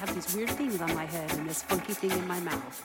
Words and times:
have 0.00 0.14
these 0.14 0.34
weird 0.34 0.48
things 0.48 0.80
on 0.80 0.94
my 0.94 1.04
head 1.04 1.30
and 1.34 1.46
this 1.46 1.62
funky 1.62 1.92
thing 1.92 2.10
in 2.10 2.26
my 2.26 2.40
mouth. 2.40 2.80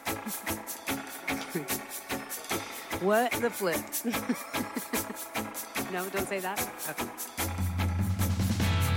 what 3.01 3.31
the 3.31 3.49
flip? 3.49 3.79
no, 5.93 6.09
don't 6.09 6.27
say 6.27 6.39
that? 6.39 6.59
Okay. 6.89 7.05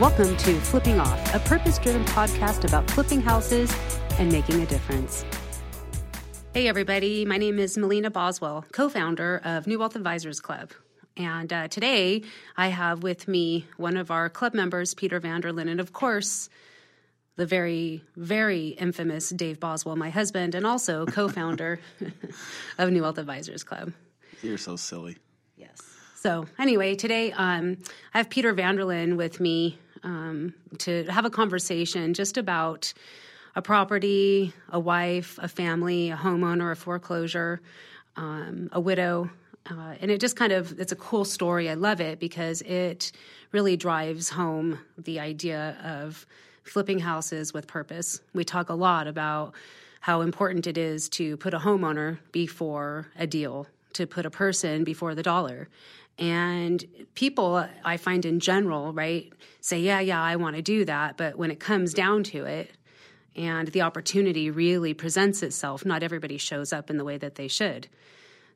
Welcome 0.01 0.37
to 0.37 0.61
Flipping 0.63 0.99
Off, 0.99 1.33
a 1.33 1.39
purpose 1.39 1.79
driven 1.79 2.05
podcast 2.07 2.65
about 2.67 2.91
flipping 2.91 3.21
houses 3.21 3.73
and 4.19 4.33
making 4.33 4.63
a 4.63 4.67
difference. 4.67 5.25
Hey, 6.55 6.67
everybody. 6.67 7.25
My 7.25 7.37
name 7.37 7.61
is 7.61 7.79
Melina 7.79 8.11
Boswell, 8.11 8.65
co 8.73 8.89
founder 8.89 9.41
of 9.45 9.69
New 9.69 9.79
Wealth 9.79 9.95
Advisors 9.95 10.41
Club. 10.41 10.73
And 11.17 11.53
uh, 11.53 11.69
today 11.69 12.23
I 12.57 12.67
have 12.67 13.05
with 13.05 13.29
me 13.29 13.67
one 13.77 13.97
of 13.97 14.11
our 14.11 14.29
club 14.29 14.55
members, 14.55 14.93
Peter 14.93 15.21
Vanderlinde, 15.21 15.71
and 15.71 15.79
of 15.79 15.93
course, 15.93 16.49
the 17.39 17.47
very, 17.47 18.03
very 18.17 18.69
infamous 18.71 19.31
Dave 19.31 19.61
Boswell, 19.61 19.95
my 19.95 20.11
husband, 20.11 20.57
and 20.57 20.67
also 20.67 21.07
co 21.19 21.29
founder 21.29 21.81
of 22.77 22.91
New 22.91 23.03
Wealth 23.03 23.17
Advisors 23.17 23.63
Club. 23.63 23.93
You're 24.43 24.59
so 24.59 24.77
silly. 24.77 25.17
Yes. 25.57 25.81
So, 26.17 26.47
anyway, 26.59 26.97
today 26.97 27.33
um, 27.33 27.79
I 28.13 28.19
have 28.19 28.29
Peter 28.29 28.53
Vanderlinde 28.53 29.17
with 29.17 29.39
me 29.39 29.79
um, 30.03 30.53
to 30.79 31.05
have 31.05 31.25
a 31.25 31.31
conversation 31.31 32.13
just 32.13 32.37
about 32.37 32.93
a 33.55 33.63
property, 33.63 34.53
a 34.71 34.81
wife, 34.81 35.39
a 35.41 35.49
family, 35.49 36.11
a 36.11 36.17
homeowner, 36.17 36.73
a 36.73 36.77
foreclosure, 36.77 37.61
um, 38.17 38.69
a 38.73 38.81
widow, 38.81 39.31
uh, 39.71 39.95
and 40.01 40.11
it 40.11 40.21
just 40.21 40.35
kind 40.35 40.53
of 40.53 40.79
it's 40.81 40.93
a 40.93 40.97
cool 40.97 41.25
story. 41.25 41.71
I 41.71 41.75
love 41.75 42.01
it 42.01 42.19
because 42.19 42.63
it 42.63 43.13
really 43.53 43.77
drives 43.77 44.29
home 44.29 44.81
the 44.97 45.21
idea 45.21 45.77
of 45.85 46.27
flipping 46.69 46.99
houses 46.99 47.53
with 47.53 47.67
purpose. 47.67 48.21
We 48.35 48.45
talk 48.45 48.69
a 48.69 48.75
lot 48.75 49.07
about 49.07 49.55
how 50.01 50.21
important 50.21 50.67
it 50.67 50.79
is 50.79 51.09
to 51.11 51.37
put 51.37 51.55
a 51.55 51.59
homeowner 51.59 52.19
before 52.33 53.09
a 53.17 53.27
deal, 53.27 53.67
to 53.95 54.07
put 54.07 54.27
a 54.27 54.31
person 54.31 54.85
before 54.85 55.15
the 55.15 55.23
dollar. 55.23 55.69
And 56.19 56.85
people, 57.15 57.65
I 57.85 57.97
find 57.97 58.25
in 58.25 58.41
general, 58.41 58.93
right, 58.93 59.33
say, 59.61 59.81
yeah, 59.81 60.01
yeah, 60.01 60.23
I 60.23 60.37
want 60.37 60.57
to 60.57 60.63
do 60.63 60.85
that. 60.85 61.17
But 61.17 61.37
when 61.37 61.51
it 61.51 61.61
comes 61.61 61.95
down 61.95 62.25
to 62.25 62.45
it, 62.45 62.73
and 63.37 63.69
the 63.69 63.83
opportunity 63.83 64.51
really 64.51 64.95
presents 64.95 65.45
itself, 65.45 65.87
not 65.87 66.03
everybody 66.03 66.39
shows 66.39 66.73
up 66.73 66.91
in 66.91 66.97
the 66.97 67.05
way 67.05 67.19
that 67.19 67.37
they 67.37 67.47
should. 67.47 67.87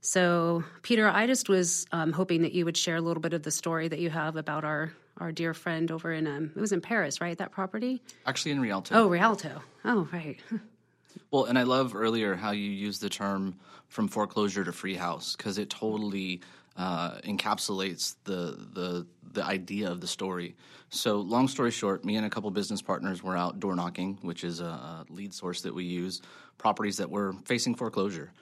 So, 0.01 0.65
Peter, 0.83 1.09
I 1.09 1.29
just 1.29 1.49
was 1.49 1.87
um, 1.93 2.13
hoping 2.13 2.43
that 2.43 2.53
you 2.53 2.65
would 2.65 2.77
share 2.77 2.97
a 2.97 3.01
little 3.01 3.21
bit 3.21 3.33
of 3.33 3.45
the 3.45 3.53
story 3.53 3.87
that 3.87 4.01
you 4.01 4.11
have 4.11 4.35
about 4.35 4.65
our 4.65 4.93
our 5.19 5.33
dear 5.33 5.55
friend 5.55 5.91
over 5.91 6.13
in 6.13 6.27
um, 6.27 6.53
it 6.55 6.61
was 6.61 6.73
in 6.73 6.81
Paris, 6.81 7.21
right? 7.21 7.37
That 7.37 7.53
property. 7.53 8.03
Actually, 8.27 8.53
in 8.53 8.61
Rialto. 8.61 8.95
Oh, 8.95 9.09
Rialto. 9.09 9.63
Oh, 9.85 10.09
right. 10.13 10.39
well, 11.31 11.45
and 11.45 11.59
I 11.59 11.63
love 11.65 11.95
earlier 11.95 12.35
how 12.35 12.51
you 12.53 12.71
used 12.71 13.01
the 13.01 13.11
term 13.11 13.57
from 13.89 14.09
foreclosure 14.09 14.65
to 14.65 14.73
free 14.73 14.95
house 14.95 15.37
because 15.37 15.59
it 15.59 15.69
totally 15.71 16.41
uh, 16.77 17.19
encapsulates 17.21 18.17
the 18.25 18.59
the 18.73 19.07
the 19.33 19.45
idea 19.45 19.91
of 19.91 20.01
the 20.01 20.07
story. 20.07 20.57
So, 20.91 21.21
long 21.21 21.49
story 21.49 21.71
short, 21.71 22.05
me 22.05 22.17
and 22.17 22.27
a 22.27 22.31
couple 22.31 22.51
business 22.51 22.83
partners 22.83 23.23
were 23.23 23.37
out 23.37 23.61
door 23.61 23.75
knocking, 23.75 24.19
which 24.23 24.45
is 24.45 24.61
a, 24.61 24.65
a 24.65 25.07
lead 25.09 25.33
source 25.33 25.63
that 25.63 25.75
we 25.75 25.85
use, 25.85 26.21
properties 26.59 26.99
that 26.99 27.11
were 27.11 27.35
facing 27.45 27.75
foreclosure. 27.75 28.33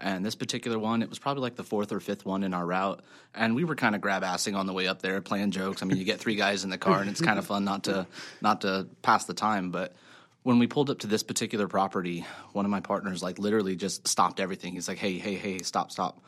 And 0.00 0.24
this 0.24 0.34
particular 0.34 0.78
one, 0.78 1.02
it 1.02 1.10
was 1.10 1.18
probably 1.18 1.42
like 1.42 1.56
the 1.56 1.64
fourth 1.64 1.92
or 1.92 2.00
fifth 2.00 2.24
one 2.24 2.42
in 2.42 2.54
our 2.54 2.64
route. 2.64 3.02
And 3.34 3.54
we 3.54 3.64
were 3.64 3.74
kind 3.74 3.94
of 3.94 4.00
grab 4.00 4.22
assing 4.22 4.56
on 4.56 4.66
the 4.66 4.72
way 4.72 4.88
up 4.88 5.02
there, 5.02 5.20
playing 5.20 5.50
jokes. 5.50 5.82
I 5.82 5.86
mean, 5.86 5.98
you 5.98 6.04
get 6.04 6.18
three 6.18 6.36
guys 6.36 6.64
in 6.64 6.70
the 6.70 6.78
car, 6.78 7.00
and 7.00 7.10
it's 7.10 7.20
kind 7.20 7.38
of 7.38 7.46
fun 7.46 7.64
not 7.64 7.84
to 7.84 8.06
not 8.40 8.62
to 8.62 8.88
pass 9.02 9.26
the 9.26 9.34
time. 9.34 9.70
But 9.70 9.94
when 10.42 10.58
we 10.58 10.66
pulled 10.66 10.88
up 10.88 11.00
to 11.00 11.06
this 11.06 11.22
particular 11.22 11.68
property, 11.68 12.24
one 12.52 12.64
of 12.64 12.70
my 12.70 12.80
partners 12.80 13.22
like 13.22 13.38
literally 13.38 13.76
just 13.76 14.08
stopped 14.08 14.40
everything. 14.40 14.72
He's 14.72 14.88
like, 14.88 14.98
"Hey, 14.98 15.18
hey, 15.18 15.34
hey, 15.34 15.58
stop, 15.58 15.92
stop! 15.92 16.24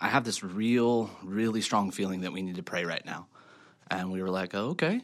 I 0.00 0.08
have 0.08 0.24
this 0.24 0.42
real, 0.42 1.10
really 1.22 1.60
strong 1.60 1.90
feeling 1.90 2.22
that 2.22 2.32
we 2.32 2.40
need 2.40 2.56
to 2.56 2.62
pray 2.62 2.86
right 2.86 3.04
now." 3.04 3.26
And 3.90 4.10
we 4.10 4.22
were 4.22 4.30
like, 4.30 4.54
oh, 4.54 4.70
"Okay." 4.70 5.02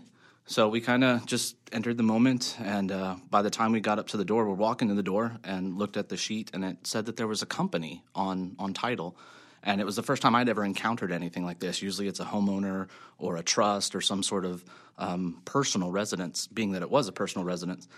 So 0.48 0.68
we 0.68 0.80
kind 0.80 1.02
of 1.02 1.26
just 1.26 1.56
entered 1.72 1.96
the 1.96 2.04
moment, 2.04 2.56
and 2.60 2.92
uh, 2.92 3.16
by 3.28 3.42
the 3.42 3.50
time 3.50 3.72
we 3.72 3.80
got 3.80 3.98
up 3.98 4.06
to 4.08 4.16
the 4.16 4.24
door, 4.24 4.46
we're 4.48 4.54
walking 4.54 4.86
to 4.86 4.94
the 4.94 5.02
door 5.02 5.38
and 5.42 5.76
looked 5.76 5.96
at 5.96 6.08
the 6.08 6.16
sheet, 6.16 6.52
and 6.54 6.64
it 6.64 6.86
said 6.86 7.06
that 7.06 7.16
there 7.16 7.26
was 7.26 7.42
a 7.42 7.46
company 7.46 8.04
on 8.14 8.54
on 8.56 8.72
title, 8.72 9.16
and 9.64 9.80
it 9.80 9.84
was 9.84 9.96
the 9.96 10.04
first 10.04 10.22
time 10.22 10.36
I'd 10.36 10.48
ever 10.48 10.64
encountered 10.64 11.10
anything 11.10 11.44
like 11.44 11.58
this. 11.58 11.82
Usually, 11.82 12.06
it's 12.06 12.20
a 12.20 12.24
homeowner 12.24 12.86
or 13.18 13.38
a 13.38 13.42
trust 13.42 13.96
or 13.96 14.00
some 14.00 14.22
sort 14.22 14.44
of 14.44 14.64
um, 14.98 15.42
personal 15.44 15.90
residence, 15.90 16.46
being 16.46 16.70
that 16.72 16.82
it 16.82 16.90
was 16.92 17.08
a 17.08 17.12
personal 17.12 17.44
residence. 17.44 17.88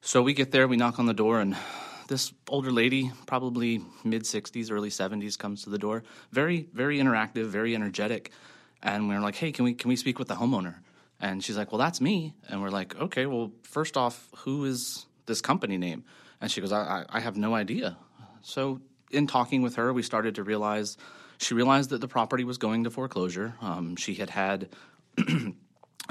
So 0.00 0.22
we 0.22 0.32
get 0.32 0.50
there, 0.50 0.66
we 0.66 0.78
knock 0.78 0.98
on 0.98 1.04
the 1.04 1.12
door, 1.12 1.40
and 1.40 1.58
this 2.08 2.32
older 2.48 2.72
lady, 2.72 3.12
probably 3.26 3.82
mid 4.02 4.22
60s, 4.22 4.72
early 4.72 4.88
70s, 4.88 5.38
comes 5.38 5.64
to 5.64 5.70
the 5.70 5.78
door. 5.78 6.04
Very, 6.32 6.68
very 6.72 7.00
interactive, 7.00 7.48
very 7.48 7.74
energetic, 7.74 8.30
and 8.82 9.10
we're 9.10 9.20
like, 9.20 9.34
"Hey, 9.34 9.52
can 9.52 9.66
we 9.66 9.74
can 9.74 9.90
we 9.90 9.96
speak 9.96 10.18
with 10.18 10.28
the 10.28 10.36
homeowner?" 10.36 10.76
And 11.20 11.42
she's 11.42 11.56
like, 11.56 11.72
Well, 11.72 11.78
that's 11.78 12.00
me. 12.00 12.34
And 12.48 12.62
we're 12.62 12.70
like, 12.70 12.96
Okay, 12.96 13.26
well, 13.26 13.52
first 13.62 13.96
off, 13.96 14.28
who 14.38 14.64
is 14.64 15.06
this 15.26 15.40
company 15.40 15.78
name? 15.78 16.04
And 16.40 16.50
she 16.50 16.60
goes, 16.60 16.72
I, 16.72 17.04
I 17.08 17.20
have 17.20 17.36
no 17.36 17.54
idea. 17.54 17.96
So, 18.42 18.80
in 19.10 19.26
talking 19.26 19.62
with 19.62 19.76
her, 19.76 19.92
we 19.92 20.02
started 20.02 20.36
to 20.36 20.42
realize 20.42 20.96
she 21.38 21.54
realized 21.54 21.90
that 21.90 22.00
the 22.00 22.08
property 22.08 22.44
was 22.44 22.58
going 22.58 22.84
to 22.84 22.90
foreclosure. 22.90 23.54
Um, 23.60 23.96
she 23.96 24.14
had 24.14 24.30
had. 24.30 24.68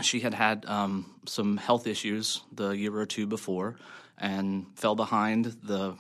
she 0.02 0.20
had 0.20 0.34
had 0.34 0.66
um, 0.68 1.16
some 1.26 1.58
health 1.58 1.88
issues 1.88 2.42
the 2.52 2.70
year 2.70 2.96
or 2.96 3.06
two 3.06 3.26
before 3.26 3.78
and 4.18 4.66
fell 4.76 4.96
behind. 4.96 5.46
The 5.64 5.96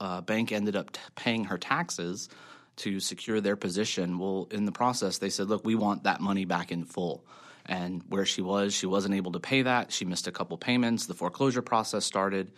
uh, 0.00 0.20
bank 0.22 0.52
ended 0.52 0.76
up 0.76 0.92
t- 0.92 1.00
paying 1.14 1.44
her 1.44 1.58
taxes 1.58 2.28
to 2.76 3.00
secure 3.00 3.40
their 3.40 3.56
position. 3.56 4.18
Well, 4.18 4.48
in 4.50 4.64
the 4.64 4.72
process, 4.72 5.18
they 5.18 5.30
said, 5.30 5.48
Look, 5.48 5.64
we 5.64 5.74
want 5.74 6.04
that 6.04 6.20
money 6.20 6.44
back 6.44 6.72
in 6.72 6.84
full 6.84 7.24
and 7.66 8.02
where 8.08 8.24
she 8.24 8.42
was, 8.42 8.72
she 8.74 8.86
wasn't 8.86 9.14
able 9.14 9.32
to 9.32 9.40
pay 9.40 9.62
that. 9.62 9.92
She 9.92 10.04
missed 10.04 10.26
a 10.26 10.32
couple 10.32 10.56
payments. 10.56 11.06
The 11.06 11.14
foreclosure 11.14 11.62
process 11.62 12.04
started, 12.04 12.52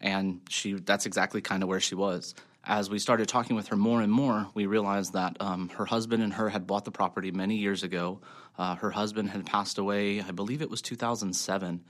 and 0.00 0.40
she 0.48 0.74
that's 0.74 1.06
exactly 1.06 1.40
kind 1.40 1.62
of 1.62 1.68
where 1.68 1.80
she 1.80 1.94
was. 1.94 2.34
As 2.64 2.90
we 2.90 2.98
started 2.98 3.28
talking 3.28 3.56
with 3.56 3.68
her 3.68 3.76
more 3.76 4.02
and 4.02 4.12
more, 4.12 4.48
we 4.52 4.66
realized 4.66 5.14
that 5.14 5.36
um, 5.40 5.70
her 5.70 5.86
husband 5.86 6.22
and 6.22 6.34
her 6.34 6.50
had 6.50 6.66
bought 6.66 6.84
the 6.84 6.90
property 6.90 7.30
many 7.30 7.56
years 7.56 7.82
ago. 7.82 8.20
Uh, 8.58 8.74
her 8.74 8.90
husband 8.90 9.30
had 9.30 9.46
passed 9.46 9.78
away, 9.78 10.20
I 10.20 10.32
believe 10.32 10.60
it 10.60 10.68
was 10.68 10.82
2007, 10.82 11.84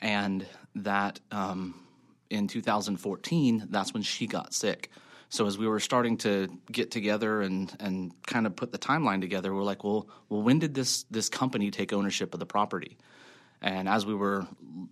and 0.00 0.46
that 0.76 1.20
um, 1.32 1.74
in 2.30 2.46
2014, 2.48 3.66
that's 3.70 3.92
when 3.92 4.02
she 4.02 4.26
got 4.26 4.54
sick. 4.54 4.90
So 5.34 5.48
as 5.48 5.58
we 5.58 5.66
were 5.66 5.80
starting 5.80 6.16
to 6.18 6.48
get 6.70 6.92
together 6.92 7.42
and 7.42 7.68
and 7.80 8.12
kind 8.24 8.46
of 8.46 8.54
put 8.54 8.70
the 8.70 8.78
timeline 8.78 9.20
together, 9.20 9.52
we're 9.52 9.64
like, 9.64 9.82
well, 9.82 10.08
well, 10.28 10.42
when 10.42 10.60
did 10.60 10.74
this 10.74 11.06
this 11.10 11.28
company 11.28 11.72
take 11.72 11.92
ownership 11.92 12.34
of 12.34 12.38
the 12.38 12.46
property? 12.46 12.96
And 13.60 13.88
as 13.88 14.06
we 14.06 14.14
were 14.14 14.46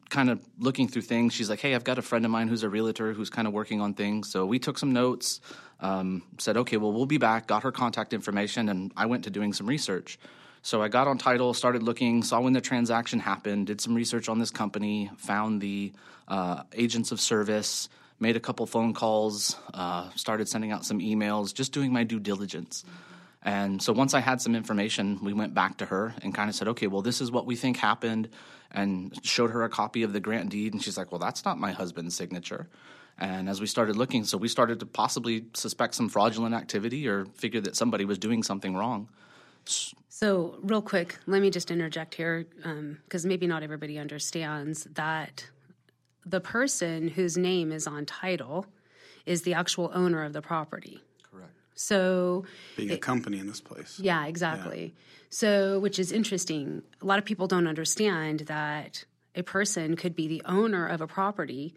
kind 0.09 0.31
of 0.31 0.41
looking 0.59 0.89
through 0.89 1.03
things, 1.03 1.33
she's 1.33 1.49
like, 1.49 1.61
"Hey, 1.61 1.77
I've 1.77 1.85
got 1.85 1.97
a 1.97 2.03
friend 2.03 2.25
of 2.25 2.33
mine 2.33 2.49
who's 2.49 2.65
a 2.65 2.69
realtor 2.69 3.13
who's 3.13 3.31
kind 3.31 3.47
of 3.47 3.55
working 3.55 3.81
on 3.81 3.95
things." 3.95 4.33
So 4.33 4.45
we 4.45 4.59
took 4.59 4.79
some 4.79 4.93
notes, 4.93 5.41
um, 5.79 6.25
said, 6.39 6.57
"Okay, 6.57 6.77
well, 6.77 6.93
we'll 6.93 7.07
be 7.07 7.19
back." 7.19 7.47
Got 7.47 7.63
her 7.63 7.71
contact 7.71 8.13
information, 8.13 8.69
and 8.69 8.91
I 8.97 9.07
went 9.07 9.23
to 9.25 9.31
doing 9.31 9.53
some 9.53 9.69
research. 9.69 10.19
So 10.63 10.83
I 10.83 10.89
got 10.89 11.07
on 11.07 11.19
title, 11.19 11.55
started 11.55 11.85
looking, 11.85 12.25
saw 12.25 12.41
when 12.41 12.53
the 12.53 12.61
transaction 12.61 13.21
happened, 13.21 13.69
did 13.69 13.81
some 13.81 13.95
research 13.95 14.29
on 14.29 14.41
this 14.41 14.51
company, 14.51 15.09
found 15.19 15.61
the 15.61 15.93
uh, 16.27 16.65
agents 16.73 17.13
of 17.13 17.21
service, 17.21 17.89
made 18.23 18.37
a 18.37 18.41
couple 18.41 18.65
phone 18.67 18.95
calls, 18.95 19.57
uh, 19.75 20.09
started 20.15 20.49
sending 20.49 20.71
out 20.71 20.87
some 20.87 21.01
emails, 21.01 21.53
just 21.53 21.73
doing 21.73 21.93
my 21.93 22.05
due 22.05 22.21
diligence. 22.21 22.85
And 23.43 23.83
so 23.83 23.93
once 23.93 24.15
I 24.15 24.21
had 24.21 24.41
some 24.41 24.55
information, 24.55 25.19
we 25.23 25.33
went 25.33 25.53
back 25.53 25.79
to 25.79 25.87
her 25.87 26.15
and 26.23 26.33
kind 26.33 26.49
of 26.49 26.55
said, 26.55 26.69
okay, 26.69 26.87
well, 26.87 27.03
this 27.03 27.21
is 27.21 27.33
what 27.33 27.45
we 27.45 27.57
think 27.57 27.77
happened, 27.77 28.29
and 28.71 29.13
showed 29.25 29.51
her 29.51 29.65
a 29.65 29.69
copy 29.69 30.05
of 30.05 30.13
the 30.13 30.21
grant 30.21 30.49
deed. 30.51 30.73
And 30.73 30.83
she's 30.83 30.97
like, 30.97 31.11
well, 31.11 31.19
that's 31.19 31.45
not 31.45 31.59
my 31.59 31.73
husband's 31.73 32.15
signature. 32.17 32.69
And 33.19 33.49
as 33.49 33.61
we 33.61 33.67
started 33.67 33.97
looking, 33.97 34.25
so 34.25 34.39
we 34.39 34.49
started 34.49 34.81
to 34.81 34.87
possibly 34.87 35.45
suspect 35.55 35.97
some 35.97 36.09
fraudulent 36.09 36.55
activity 36.55 37.09
or 37.09 37.27
figure 37.35 37.61
that 37.61 37.77
somebody 37.77 38.05
was 38.05 38.19
doing 38.19 38.43
something 38.43 38.75
wrong. 38.75 39.09
So, 40.09 40.59
real 40.63 40.83
quick, 40.83 41.19
let 41.27 41.43
me 41.43 41.51
just 41.51 41.71
interject 41.71 42.15
here 42.15 42.47
because 42.57 43.25
um, 43.25 43.29
maybe 43.29 43.47
not 43.47 43.63
everybody 43.63 43.99
understands 43.99 44.85
that 44.95 45.47
the 46.25 46.41
person 46.41 47.09
whose 47.09 47.37
name 47.37 47.73
is 47.73 47.87
on 47.87 48.07
title 48.07 48.67
is 49.27 49.43
the 49.43 49.55
actual 49.55 49.91
owner 49.95 50.25
of 50.25 50.33
the 50.33 50.43
property. 50.43 51.01
Correct. 51.31 51.53
So 51.75 52.45
being 52.77 52.91
it, 52.91 52.95
a 52.95 52.99
company 52.99 53.39
in 53.39 53.47
this 53.47 53.61
place. 53.61 53.99
Yeah, 54.01 54.27
exactly. 54.27 54.95
Yeah. 54.95 55.01
So 55.31 55.81
which 55.81 55.99
is 55.99 56.13
interesting. 56.13 56.83
A 57.01 57.07
lot 57.07 57.19
of 57.19 57.25
people 57.25 57.47
don't 57.47 57.67
understand 57.67 58.41
that 58.41 59.05
a 59.35 59.43
person 59.43 59.97
could 59.97 60.15
be 60.15 60.29
the 60.29 60.43
owner 60.45 60.87
of 60.87 61.01
a 61.01 61.07
property 61.07 61.75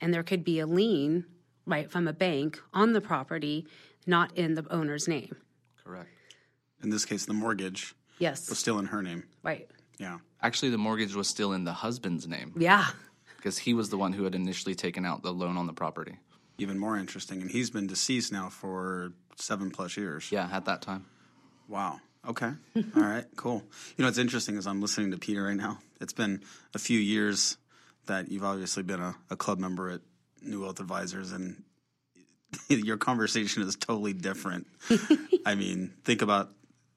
and 0.00 0.12
there 0.12 0.22
could 0.22 0.44
be 0.44 0.58
a 0.58 0.66
lien 0.66 1.24
right 1.66 1.90
from 1.90 2.08
a 2.08 2.12
bank 2.12 2.60
on 2.72 2.92
the 2.92 3.00
property 3.00 3.66
not 4.06 4.36
in 4.36 4.54
the 4.54 4.66
owner's 4.70 5.08
name. 5.08 5.36
Correct. 5.84 6.08
In 6.82 6.90
this 6.90 7.04
case 7.04 7.26
the 7.26 7.34
mortgage 7.34 7.94
yes 8.18 8.48
was 8.48 8.58
still 8.58 8.78
in 8.78 8.86
her 8.86 9.02
name. 9.02 9.24
Right. 9.42 9.68
Yeah. 9.98 10.18
Actually 10.42 10.70
the 10.70 10.78
mortgage 10.78 11.14
was 11.14 11.28
still 11.28 11.52
in 11.52 11.64
the 11.64 11.72
husband's 11.72 12.26
name. 12.26 12.54
Yeah. 12.56 12.86
Because 13.44 13.58
he 13.58 13.74
was 13.74 13.90
the 13.90 13.98
one 13.98 14.14
who 14.14 14.24
had 14.24 14.34
initially 14.34 14.74
taken 14.74 15.04
out 15.04 15.22
the 15.22 15.30
loan 15.30 15.58
on 15.58 15.66
the 15.66 15.72
property. 15.74 16.16
Even 16.56 16.78
more 16.78 16.96
interesting. 16.96 17.42
And 17.42 17.50
he's 17.50 17.68
been 17.68 17.86
deceased 17.86 18.32
now 18.32 18.48
for 18.48 19.12
seven 19.36 19.70
plus 19.70 19.98
years. 19.98 20.32
Yeah, 20.32 20.48
at 20.50 20.64
that 20.64 20.80
time. 20.80 21.04
Wow. 21.68 22.00
Okay. 22.26 22.50
All 22.96 23.02
right. 23.02 23.26
Cool. 23.36 23.62
You 23.96 24.02
know 24.02 24.06
what's 24.06 24.16
interesting 24.16 24.56
is 24.56 24.66
I'm 24.66 24.80
listening 24.80 25.10
to 25.10 25.18
Peter 25.18 25.42
right 25.42 25.56
now. 25.56 25.78
It's 26.00 26.14
been 26.14 26.42
a 26.72 26.78
few 26.78 26.98
years 26.98 27.58
that 28.06 28.30
you've 28.30 28.44
obviously 28.44 28.82
been 28.82 29.00
a, 29.00 29.14
a 29.28 29.36
club 29.36 29.58
member 29.58 29.90
at 29.90 30.00
New 30.40 30.62
Wealth 30.62 30.80
Advisors, 30.80 31.30
and 31.32 31.62
your 32.68 32.96
conversation 32.96 33.62
is 33.62 33.76
totally 33.76 34.14
different. 34.14 34.66
I 35.44 35.54
mean, 35.54 35.92
think 36.02 36.22
about 36.22 36.50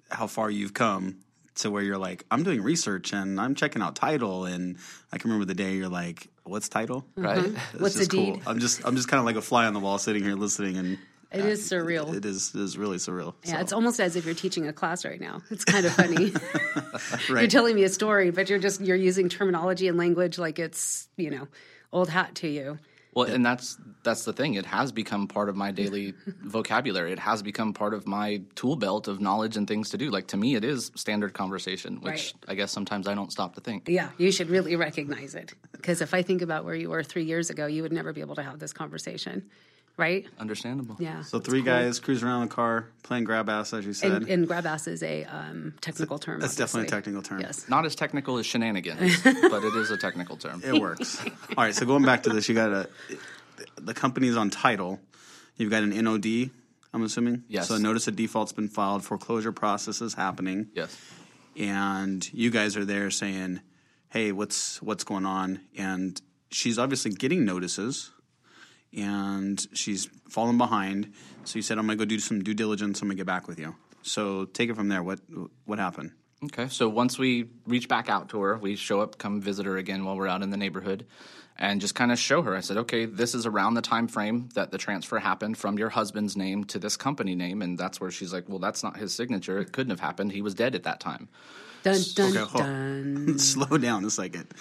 how 0.10 0.28
far 0.28 0.50
you've 0.50 0.74
come 0.74 1.20
to 1.57 1.71
where 1.71 1.83
you're 1.83 1.98
like, 1.98 2.24
I'm 2.31 2.44
doing 2.44 2.62
research 2.62 3.13
and 3.13 3.39
I'm 3.39 3.56
checking 3.56 3.81
out 3.81 3.95
title, 3.95 4.45
and 4.45 4.77
I 5.12 5.18
can 5.18 5.30
remember 5.31 5.45
the 5.45 5.56
day 5.56 5.75
you're 5.75 5.89
like, 5.89 6.27
"What's 6.44 6.69
title?" 6.69 7.06
Mm-hmm. 7.18 7.24
Right. 7.24 7.45
It's 7.74 7.81
What's 7.81 7.95
a 7.95 8.00
just 8.00 8.12
cool. 8.12 8.36
deed? 8.36 8.44
I'm 8.48 8.59
just 8.59 8.81
I'm 8.86 8.95
just 8.95 9.07
kind 9.07 9.19
of 9.19 9.25
like 9.25 9.36
a 9.36 9.42
fly 9.42 9.65
on 9.65 9.74
the 9.74 9.80
wall, 9.80 9.98
sitting 9.98 10.24
here 10.24 10.36
listening, 10.36 10.77
and 10.77 10.98
It 11.31 11.44
is 11.45 11.69
surreal. 11.69 12.13
it 12.15 12.25
is 12.25 12.54
it 12.56 12.62
is 12.62 12.77
really 12.77 12.98
surreal. 12.98 13.33
yeah, 13.44 13.54
So, 13.56 13.59
it's 13.59 13.74
almost 13.74 14.00
as 14.00 14.15
if 14.15 14.25
you're 14.25 14.33
teaching 14.36 14.68
a 14.68 14.74
class 14.74 15.04
right 15.06 15.19
now. 15.19 15.42
It's 15.50 15.65
kind 15.65 15.86
of 15.86 15.94
funny. 15.94 16.31
You're 17.30 17.48
telling 17.48 17.75
me 17.75 17.83
a 17.83 17.89
story, 17.89 18.31
but 18.31 18.50
you're 18.50 18.59
just 18.59 18.81
you're 18.81 18.95
using 18.95 19.27
terminology 19.30 19.88
and 19.88 19.98
language 19.98 20.38
like 20.38 20.59
it's 20.59 21.07
you 21.18 21.30
know 21.30 21.48
old 21.92 22.09
hat 22.09 22.36
to 22.36 22.48
you. 22.48 22.77
Well, 23.18 23.28
and 23.28 23.44
that's 23.44 23.80
that's 24.04 24.25
the 24.25 24.31
thing. 24.31 24.54
It 24.54 24.66
has 24.68 24.92
become 24.92 25.28
part 25.28 25.50
of 25.50 25.56
my 25.56 25.72
daily 25.72 26.14
vocabulary. 26.44 27.12
It 27.12 27.18
has 27.18 27.42
become 27.42 27.74
part 27.74 27.96
of 27.96 28.06
my 28.06 28.42
tool 28.54 28.75
belt 28.75 29.08
of 29.08 29.19
knowledge 29.19 29.58
and 29.58 29.68
things 29.68 29.90
to 29.90 29.98
do. 29.98 30.12
Like 30.12 30.28
to 30.28 30.38
me, 30.38 30.54
it 30.54 30.64
is 30.64 30.92
standard 30.94 31.34
conversation, 31.34 31.96
which 31.96 32.12
Right. 32.12 32.34
I 32.48 32.54
guess 32.54 32.72
sometimes 32.72 33.08
I 33.08 33.16
don't 33.16 33.31
stop 33.31 33.56
to 33.56 33.62
think. 33.62 33.90
Yeah, 33.90 34.12
you 34.19 34.31
should 34.31 34.52
really 34.52 34.75
recognize 34.75 35.34
it 35.34 35.56
because 35.72 36.00
if 36.02 36.14
I 36.14 36.22
think 36.22 36.44
about 36.44 36.64
where 36.64 36.75
you 36.75 36.92
were 36.92 37.02
three 37.02 37.24
years 37.24 37.50
ago, 37.50 37.66
you 37.66 37.81
would 37.81 37.92
never 37.92 38.14
be 38.14 38.22
able 38.22 38.36
to 38.36 38.44
have 38.44 38.60
this 38.60 38.72
conversation, 38.72 39.50
right? 39.98 40.26
Understandable. 40.40 40.96
Yeah. 41.00 41.24
So 41.24 41.40
three 41.40 41.62
guys 41.62 42.00
cruising 42.00 42.28
around 42.28 42.48
the 42.50 42.56
car 42.56 42.88
playing 43.04 43.24
grab 43.26 43.50
ass, 43.50 43.74
as 43.74 43.86
you 43.86 43.94
said. 43.94 44.12
And, 44.12 44.30
and 44.30 44.48
grab 44.48 44.66
ass 44.66 44.88
is 44.88 45.04
a 45.04 45.26
um, 45.26 45.74
technical 45.82 46.20
term. 46.20 46.40
That's 46.40 46.56
definitely 46.56 46.88
a 46.88 46.92
technical 46.92 47.22
term. 47.22 47.42
Yes. 47.42 47.68
Not 47.68 47.86
as 47.86 47.96
technical 47.96 48.38
as 48.38 48.46
shenanigans, 48.46 49.22
but 49.24 49.64
it 49.64 49.76
is 49.76 49.92
a 49.92 49.98
technical 49.98 50.38
term. 50.38 50.62
It 50.64 50.80
works. 50.80 51.22
All 51.58 51.64
right, 51.64 51.76
so 51.76 51.86
going 51.86 52.04
back 52.06 52.24
to 52.24 52.30
this, 52.30 52.48
you 52.48 52.56
got 52.56 52.72
a 52.72 52.90
the 53.78 53.94
company's 53.94 54.38
on 54.38 54.50
title. 54.50 55.00
You've 55.56 55.72
got 55.72 55.84
an 55.84 55.90
NOD. 55.90 56.52
I'm 56.94 57.04
assuming. 57.04 57.44
Yes. 57.48 57.68
So 57.68 57.76
a 57.76 57.80
notice 57.80 58.08
of 58.08 58.16
default's 58.16 58.54
been 58.54 58.70
filed. 58.70 59.04
Foreclosure 59.04 59.52
process 59.52 60.02
is 60.02 60.14
happening, 60.14 60.68
Yes. 60.74 60.98
and 61.56 62.32
you 62.34 62.50
guys 62.50 62.78
are 62.78 62.86
there 62.86 63.12
saying, 63.12 63.62
"Hey, 64.10 64.32
what's 64.32 64.82
what's 64.82 65.04
going 65.04 65.26
on?" 65.26 65.60
And 65.78 66.20
she's 66.50 66.80
obviously 66.80 67.12
getting 67.12 67.46
notices, 67.46 68.12
and 68.98 69.66
she's 69.74 70.10
falling 70.30 70.58
behind. 70.58 71.14
So 71.46 71.58
you 71.58 71.62
said, 71.62 71.78
"I'm 71.78 71.86
going 71.86 71.98
to 71.98 72.06
go 72.06 72.10
do 72.10 72.20
some 72.20 72.44
due 72.44 72.54
diligence. 72.54 73.02
I'm 73.02 73.08
going 73.08 73.18
to 73.18 73.20
get 73.22 73.28
back 73.28 73.48
with 73.48 73.60
you." 73.60 73.76
So 74.02 74.46
take 74.46 74.70
it 74.70 74.76
from 74.76 74.90
there. 74.90 75.04
What 75.04 75.20
what 75.66 75.80
happened? 75.80 76.12
Okay, 76.46 76.68
so 76.68 76.88
once 76.88 77.18
we 77.18 77.50
reach 77.66 77.88
back 77.88 78.10
out 78.10 78.30
to 78.30 78.42
her, 78.42 78.58
we 78.58 78.76
show 78.76 79.02
up, 79.02 79.18
come 79.18 79.42
visit 79.42 79.66
her 79.66 79.78
again 79.78 80.06
while 80.06 80.16
we're 80.16 80.28
out 80.28 80.44
in 80.44 80.52
the 80.52 80.58
neighborhood, 80.58 81.08
and 81.58 81.82
just 81.82 81.96
kind 81.96 82.12
of 82.12 82.20
show 82.20 82.44
her. 82.44 82.56
I 82.56 82.60
said, 82.60 82.78
okay, 82.78 83.06
this 83.06 83.34
is 83.34 83.48
around 83.48 83.74
the 83.74 83.82
time 83.82 84.08
frame 84.08 84.50
that 84.54 84.70
the 84.70 84.78
transfer 84.78 85.18
happened 85.18 85.58
from 85.58 85.80
your 85.80 85.90
husband's 85.90 86.38
name 86.38 86.64
to 86.66 86.78
this 86.78 86.96
company 86.96 87.34
name, 87.34 87.64
and 87.64 87.76
that's 87.76 88.00
where 88.00 88.12
she's 88.12 88.34
like, 88.34 88.48
well, 88.48 88.60
that's 88.60 88.84
not 88.84 88.98
his 88.98 89.16
signature. 89.16 89.58
It 89.58 89.72
couldn't 89.72 89.90
have 89.90 90.00
happened. 90.00 90.32
He 90.32 90.44
was 90.44 90.54
dead 90.54 90.76
at 90.76 90.84
that 90.84 91.00
time. 91.00 91.28
Dun 91.82 92.02
dun 92.14 92.38
Okay, 92.38 92.60
dun. 92.60 93.40
Slow 93.40 93.80
down 93.80 94.06
a 94.06 94.12
second. 94.12 94.54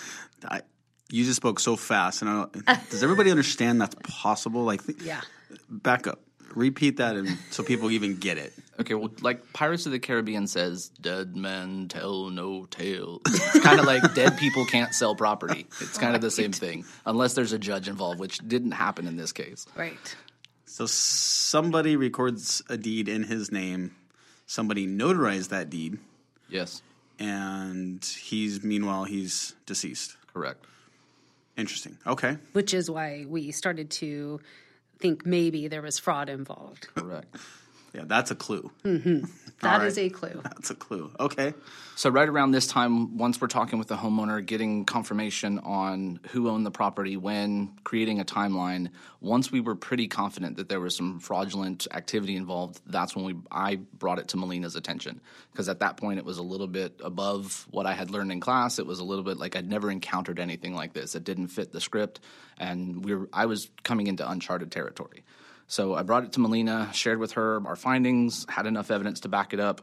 I, 0.47 0.62
you 1.11 1.25
just 1.25 1.37
spoke 1.37 1.61
so 1.61 1.76
fast, 1.76 2.23
and 2.23 2.31
I 2.31 2.35
don't, 2.35 2.67
does 2.91 3.03
everybody 3.03 3.31
understand 3.31 3.81
that's 3.81 3.94
possible? 4.03 4.64
Like, 4.64 4.85
th- 4.87 5.00
Yeah. 5.03 5.20
back 5.69 6.06
up, 6.06 6.20
repeat 6.55 6.97
that, 6.99 7.17
and 7.17 7.38
so 7.50 7.62
people 7.62 7.91
even 7.91 8.17
get 8.17 8.38
it. 8.38 8.53
Okay, 8.79 8.94
well, 8.94 9.11
like 9.23 9.53
Pirates 9.55 9.87
of 9.87 9.93
the 9.93 9.99
Caribbean 9.99 10.47
says, 10.47 10.88
"Dead 11.00 11.35
men 11.35 11.88
tell 11.88 12.29
no 12.31 12.67
tale." 12.67 13.23
It's 13.26 13.61
kind 13.61 13.81
of 13.81 13.87
like 13.87 14.14
dead 14.14 14.37
people 14.37 14.67
can't 14.67 14.94
sell 14.94 15.14
property. 15.14 15.67
It's 15.81 15.97
kind 15.97 16.14
of 16.14 16.20
the 16.20 16.31
same 16.31 16.53
thing, 16.53 16.85
unless 17.06 17.32
there's 17.35 17.53
a 17.53 17.58
judge 17.58 17.88
involved, 17.88 18.20
which 18.20 18.38
didn't 18.47 18.73
happen 18.73 19.06
in 19.06 19.17
this 19.17 19.32
case. 19.32 19.64
Right. 19.75 19.97
So 20.67 20.85
somebody 20.87 21.97
records 21.97 22.61
a 22.69 22.76
deed 22.76 23.08
in 23.08 23.23
his 23.23 23.50
name. 23.50 23.97
Somebody 24.47 24.87
notarized 24.87 25.49
that 25.49 25.70
deed, 25.70 25.99
Yes, 26.50 26.82
and 27.19 28.05
he's 28.05 28.62
meanwhile 28.62 29.05
he's 29.05 29.55
deceased. 29.64 30.17
correct. 30.32 30.64
Interesting. 31.56 31.97
Okay. 32.06 32.37
Which 32.53 32.75
is 32.75 32.91
why 32.91 33.25
we 33.29 33.50
started 33.50 33.91
to 33.93 34.41
think 34.99 35.25
maybe 35.26 35.69
there 35.69 35.82
was 35.82 35.99
fraud 35.99 36.29
involved. 36.29 36.88
Correct. 36.94 37.35
Yeah, 37.94 38.03
that's 38.05 38.31
a 38.31 38.35
clue. 38.35 38.70
Mm-hmm. 38.85 39.25
That 39.62 39.82
is 39.85 39.97
right. 39.97 40.11
a 40.11 40.14
clue. 40.14 40.41
That's 40.43 40.70
a 40.70 40.75
clue. 40.75 41.11
Okay. 41.19 41.55
So 41.94 42.11
right 42.11 42.29
around 42.29 42.50
this 42.50 42.67
time, 42.67 43.17
once 43.17 43.41
we're 43.41 43.49
talking 43.49 43.79
with 43.79 43.88
the 43.88 43.97
homeowner, 43.97 44.44
getting 44.44 44.85
confirmation 44.85 45.58
on 45.61 46.20
who 46.31 46.50
owned 46.50 46.67
the 46.67 46.70
property, 46.70 47.17
when, 47.17 47.73
creating 47.82 48.20
a 48.20 48.25
timeline. 48.25 48.91
Once 49.23 49.50
we 49.50 49.61
were 49.61 49.75
pretty 49.75 50.08
confident 50.08 50.58
that 50.58 50.69
there 50.69 50.79
was 50.79 50.94
some 50.94 51.20
fraudulent 51.20 51.87
activity 51.91 52.37
involved, 52.37 52.82
that's 52.87 53.17
when 53.17 53.25
we 53.25 53.35
I 53.50 53.76
brought 53.76 54.19
it 54.19 54.29
to 54.29 54.37
Melina's 54.37 54.76
attention 54.76 55.23
because 55.53 55.70
at 55.70 55.81
that 55.81 55.97
point 55.97 56.19
it 56.19 56.25
was 56.26 56.37
a 56.37 56.43
little 56.43 56.67
bit 56.67 57.00
above 57.03 57.67
what 57.70 57.87
I 57.87 57.94
had 57.94 58.11
learned 58.11 58.32
in 58.32 58.41
class. 58.41 58.79
It 58.79 58.87
was 58.87 58.99
a 58.99 59.05
little 59.05 59.25
bit 59.25 59.38
like 59.38 59.56
I'd 59.56 59.69
never 59.69 59.91
encountered 59.91 60.38
anything 60.38 60.75
like 60.75 60.93
this. 60.93 61.14
It 61.14 61.25
didn't 61.25 61.49
fit 61.49 61.73
the 61.73 61.81
script, 61.81 62.20
and 62.58 63.03
we 63.03 63.14
were 63.14 63.29
I 63.32 63.47
was 63.47 63.70
coming 63.85 64.06
into 64.06 64.29
uncharted 64.31 64.70
territory. 64.70 65.25
So 65.69 65.95
I 65.95 66.03
brought 66.03 66.25
it 66.25 66.33
to 66.33 66.41
Melina, 66.41 66.91
shared 66.93 67.19
with 67.19 67.33
her 67.33 67.61
our 67.67 67.77
findings, 67.77 68.47
had 68.49 68.67
enough 68.67 68.91
evidence 68.91 69.21
to 69.21 69.29
back 69.29 69.53
it 69.53 69.61
up. 69.61 69.83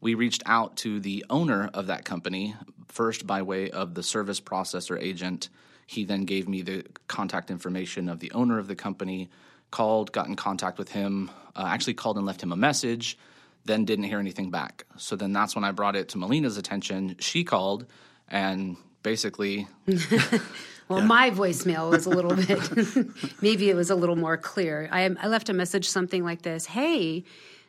We 0.00 0.14
reached 0.14 0.42
out 0.46 0.76
to 0.78 0.98
the 0.98 1.24
owner 1.30 1.70
of 1.72 1.86
that 1.88 2.04
company, 2.04 2.56
first 2.88 3.26
by 3.26 3.42
way 3.42 3.70
of 3.70 3.94
the 3.94 4.02
service 4.02 4.40
processor 4.40 5.00
agent. 5.00 5.48
He 5.86 6.04
then 6.04 6.24
gave 6.24 6.48
me 6.48 6.62
the 6.62 6.84
contact 7.06 7.50
information 7.50 8.08
of 8.08 8.18
the 8.18 8.32
owner 8.32 8.58
of 8.58 8.66
the 8.66 8.74
company, 8.74 9.30
called, 9.70 10.10
got 10.12 10.26
in 10.26 10.36
contact 10.36 10.78
with 10.78 10.90
him, 10.90 11.30
uh, 11.54 11.64
actually 11.66 11.94
called 11.94 12.16
and 12.16 12.26
left 12.26 12.42
him 12.42 12.52
a 12.52 12.56
message, 12.56 13.18
then 13.64 13.84
didn't 13.84 14.06
hear 14.06 14.18
anything 14.18 14.50
back. 14.50 14.84
So 14.96 15.16
then 15.16 15.32
that's 15.32 15.54
when 15.54 15.64
I 15.64 15.70
brought 15.70 15.96
it 15.96 16.08
to 16.10 16.18
Melina's 16.18 16.56
attention. 16.56 17.16
She 17.20 17.44
called 17.44 17.86
and 18.28 18.76
basically 19.02 19.68
Well, 20.90 21.02
my 21.02 21.30
voicemail 21.30 21.88
was 21.88 22.04
a 22.04 22.10
little 22.10 22.34
bit, 22.34 23.40
maybe 23.42 23.70
it 23.70 23.76
was 23.76 23.90
a 23.90 23.94
little 23.94 24.16
more 24.16 24.36
clear. 24.36 24.88
I, 24.90 25.04
I 25.04 25.28
left 25.28 25.48
a 25.48 25.52
message 25.52 25.88
something 25.88 26.24
like 26.24 26.42
this 26.42 26.66
Hey, 26.66 27.24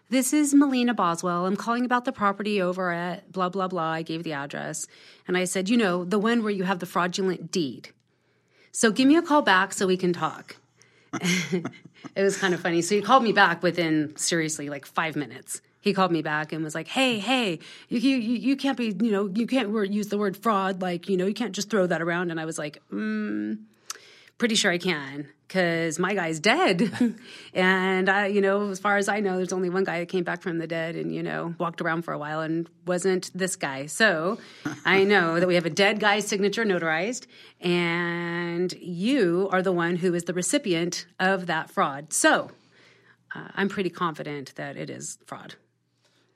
this 0.09 0.33
is 0.33 0.53
Melina 0.53 0.93
Boswell. 0.93 1.45
I'm 1.45 1.55
calling 1.55 1.85
about 1.85 2.05
the 2.05 2.11
property 2.11 2.61
over 2.61 2.91
at 2.91 3.31
blah, 3.31 3.49
blah, 3.49 3.67
blah. 3.67 3.91
I 3.91 4.01
gave 4.01 4.23
the 4.23 4.33
address. 4.33 4.87
And 5.27 5.37
I 5.37 5.45
said, 5.45 5.69
You 5.69 5.77
know, 5.77 6.03
the 6.03 6.17
one 6.17 6.41
where 6.41 6.51
you 6.51 6.63
have 6.63 6.79
the 6.79 6.85
fraudulent 6.85 7.51
deed. 7.51 7.89
So 8.71 8.91
give 8.91 9.07
me 9.07 9.15
a 9.15 9.21
call 9.21 9.41
back 9.41 9.71
so 9.71 9.85
we 9.85 9.97
can 9.97 10.13
talk. 10.13 10.55
it 11.13 11.63
was 12.15 12.37
kind 12.37 12.53
of 12.53 12.59
funny. 12.59 12.81
So 12.81 12.95
he 12.95 13.01
called 13.01 13.23
me 13.23 13.33
back 13.33 13.61
within 13.61 14.15
seriously 14.17 14.67
like 14.67 14.85
five 14.85 15.15
minutes. 15.15 15.61
He 15.81 15.93
called 15.93 16.11
me 16.11 16.21
back 16.21 16.53
and 16.53 16.63
was 16.63 16.75
like, 16.75 16.87
"Hey, 16.87 17.19
hey, 17.19 17.59
you 17.89 17.99
you 17.99 18.35
you 18.35 18.55
can't 18.55 18.77
be 18.77 18.95
you 19.01 19.11
know 19.11 19.29
you 19.33 19.47
can't 19.47 19.69
use 19.91 20.07
the 20.07 20.17
word 20.17 20.37
fraud 20.37 20.81
like 20.81 21.09
you 21.09 21.17
know 21.17 21.25
you 21.25 21.33
can't 21.33 21.53
just 21.53 21.69
throw 21.69 21.87
that 21.87 22.01
around." 22.01 22.29
And 22.31 22.39
I 22.39 22.45
was 22.45 22.57
like, 22.59 22.81
mm, 22.93 23.57
"Pretty 24.37 24.55
sure 24.55 24.71
I 24.71 24.77
can." 24.77 25.27
Because 25.47 25.99
my 25.99 26.13
guy's 26.13 26.39
dead, 26.39 27.15
and 27.53 28.07
I, 28.07 28.27
you 28.27 28.39
know, 28.39 28.69
as 28.69 28.79
far 28.79 28.95
as 28.95 29.09
I 29.09 29.19
know, 29.19 29.35
there's 29.35 29.51
only 29.51 29.69
one 29.69 29.83
guy 29.83 29.99
that 29.99 30.07
came 30.07 30.23
back 30.23 30.41
from 30.41 30.59
the 30.59 30.67
dead, 30.67 30.95
and 30.95 31.13
you 31.13 31.21
know, 31.23 31.53
walked 31.57 31.81
around 31.81 32.03
for 32.03 32.13
a 32.13 32.17
while, 32.17 32.39
and 32.39 32.69
wasn't 32.85 33.31
this 33.35 33.57
guy. 33.57 33.87
So, 33.87 34.37
I 34.85 35.03
know 35.03 35.41
that 35.41 35.47
we 35.49 35.55
have 35.55 35.65
a 35.65 35.69
dead 35.69 35.99
guy's 35.99 36.25
signature 36.25 36.63
notarized, 36.63 37.25
and 37.59 38.71
you 38.73 39.49
are 39.51 39.61
the 39.61 39.73
one 39.73 39.97
who 39.97 40.13
is 40.13 40.23
the 40.23 40.33
recipient 40.33 41.05
of 41.19 41.47
that 41.47 41.69
fraud. 41.69 42.13
So, 42.13 42.51
uh, 43.35 43.49
I'm 43.53 43.67
pretty 43.67 43.89
confident 43.89 44.55
that 44.55 44.77
it 44.77 44.89
is 44.89 45.17
fraud. 45.25 45.55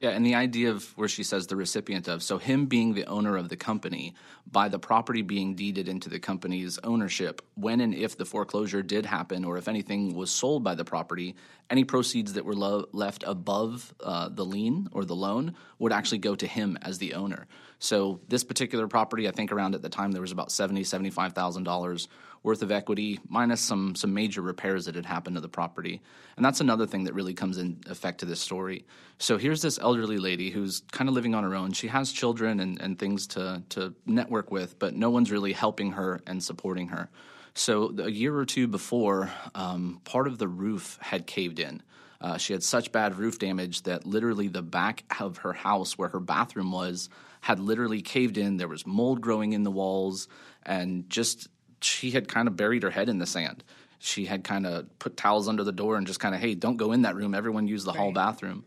Yeah, 0.01 0.09
and 0.09 0.25
the 0.25 0.35
idea 0.35 0.71
of 0.71 0.85
where 0.97 1.07
she 1.07 1.23
says 1.23 1.47
the 1.47 1.55
recipient 1.55 2.09
of, 2.09 2.21
so 2.21 2.37
him 2.37 2.65
being 2.65 2.93
the 2.93 3.05
owner 3.05 3.37
of 3.37 3.47
the 3.47 3.55
company, 3.55 4.13
by 4.51 4.67
the 4.67 4.77
property 4.77 5.21
being 5.21 5.55
deeded 5.55 5.87
into 5.87 6.09
the 6.09 6.19
company's 6.19 6.77
ownership, 6.83 7.41
when 7.55 7.79
and 7.79 7.95
if 7.95 8.17
the 8.17 8.25
foreclosure 8.25 8.83
did 8.83 9.05
happen, 9.05 9.45
or 9.45 9.57
if 9.57 9.69
anything 9.69 10.13
was 10.13 10.29
sold 10.29 10.65
by 10.65 10.75
the 10.75 10.83
property, 10.83 11.35
any 11.69 11.85
proceeds 11.85 12.33
that 12.33 12.45
were 12.45 12.53
lo- 12.53 12.85
left 12.91 13.23
above 13.25 13.95
uh, 14.03 14.27
the 14.29 14.45
lien 14.45 14.89
or 14.91 15.05
the 15.05 15.15
loan 15.15 15.55
would 15.79 15.93
actually 15.93 16.19
go 16.19 16.35
to 16.35 16.45
him 16.45 16.77
as 16.81 16.97
the 16.97 17.13
owner. 17.13 17.47
So 17.79 18.19
this 18.27 18.43
particular 18.43 18.87
property, 18.87 19.27
I 19.27 19.31
think 19.31 19.51
around 19.51 19.75
at 19.75 19.81
the 19.81 19.89
time 19.89 20.11
there 20.11 20.21
was 20.21 20.31
about 20.31 20.51
seventy, 20.51 20.83
seventy-five 20.83 21.33
thousand 21.33 21.63
dollars 21.63 22.07
worth 22.41 22.61
of 22.61 22.71
equity, 22.71 23.19
minus 23.27 23.59
some 23.59 23.95
some 23.95 24.13
major 24.13 24.41
repairs 24.41 24.85
that 24.85 24.95
had 24.95 25.05
happened 25.05 25.35
to 25.35 25.41
the 25.41 25.49
property. 25.49 26.01
And 26.37 26.45
that's 26.45 26.61
another 26.61 26.85
thing 26.85 27.05
that 27.05 27.13
really 27.13 27.33
comes 27.33 27.57
in 27.57 27.81
effect 27.87 28.19
to 28.19 28.25
this 28.25 28.39
story. 28.39 28.85
So 29.17 29.37
here's 29.37 29.61
this 29.61 29.79
elderly 29.85 30.17
lady 30.17 30.49
who's 30.49 30.81
kind 30.91 31.07
of 31.07 31.15
living 31.15 31.35
on 31.35 31.43
her 31.43 31.55
own. 31.55 31.71
She 31.71 31.87
has 31.87 32.11
children 32.11 32.59
and, 32.59 32.81
and 32.81 32.99
things 32.99 33.27
to 33.27 33.63
to 33.69 33.93
network 34.05 34.51
with, 34.51 34.77
but 34.79 34.95
no 34.95 35.09
one's 35.11 35.31
really 35.31 35.53
helping 35.53 35.93
her 35.93 36.21
and 36.27 36.43
supporting 36.43 36.89
her. 36.89 37.09
So 37.53 37.93
a 37.99 38.09
year 38.09 38.35
or 38.35 38.45
two 38.45 38.67
before, 38.67 39.31
um, 39.53 40.01
part 40.03 40.27
of 40.27 40.37
the 40.37 40.47
roof 40.47 40.97
had 41.01 41.25
caved 41.25 41.59
in. 41.59 41.81
Uh, 42.19 42.37
she 42.37 42.53
had 42.53 42.63
such 42.63 42.91
bad 42.91 43.15
roof 43.15 43.39
damage 43.39 43.83
that 43.83 44.05
literally 44.05 44.47
the 44.47 44.61
back 44.61 45.03
of 45.19 45.37
her 45.37 45.53
house, 45.53 45.97
where 45.97 46.09
her 46.09 46.19
bathroom 46.19 46.71
was, 46.71 47.09
had 47.41 47.59
literally 47.59 48.01
caved 48.01 48.37
in. 48.37 48.57
There 48.57 48.67
was 48.67 48.85
mold 48.85 49.21
growing 49.21 49.53
in 49.53 49.63
the 49.63 49.71
walls, 49.71 50.27
and 50.63 51.09
just 51.09 51.47
she 51.81 52.11
had 52.11 52.27
kind 52.27 52.47
of 52.47 52.57
buried 52.57 52.83
her 52.83 52.89
head 52.89 53.09
in 53.09 53.19
the 53.19 53.25
sand. 53.25 53.63
She 53.99 54.25
had 54.25 54.43
kind 54.43 54.65
of 54.65 54.99
put 54.99 55.15
towels 55.15 55.47
under 55.47 55.63
the 55.63 55.71
door 55.71 55.97
and 55.97 56.07
just 56.07 56.19
kind 56.19 56.35
of, 56.35 56.41
hey, 56.41 56.55
don't 56.55 56.77
go 56.77 56.91
in 56.91 57.03
that 57.03 57.15
room. 57.15 57.33
Everyone 57.33 57.67
use 57.67 57.83
the 57.83 57.93
hall 57.93 58.11
bathroom. 58.11 58.65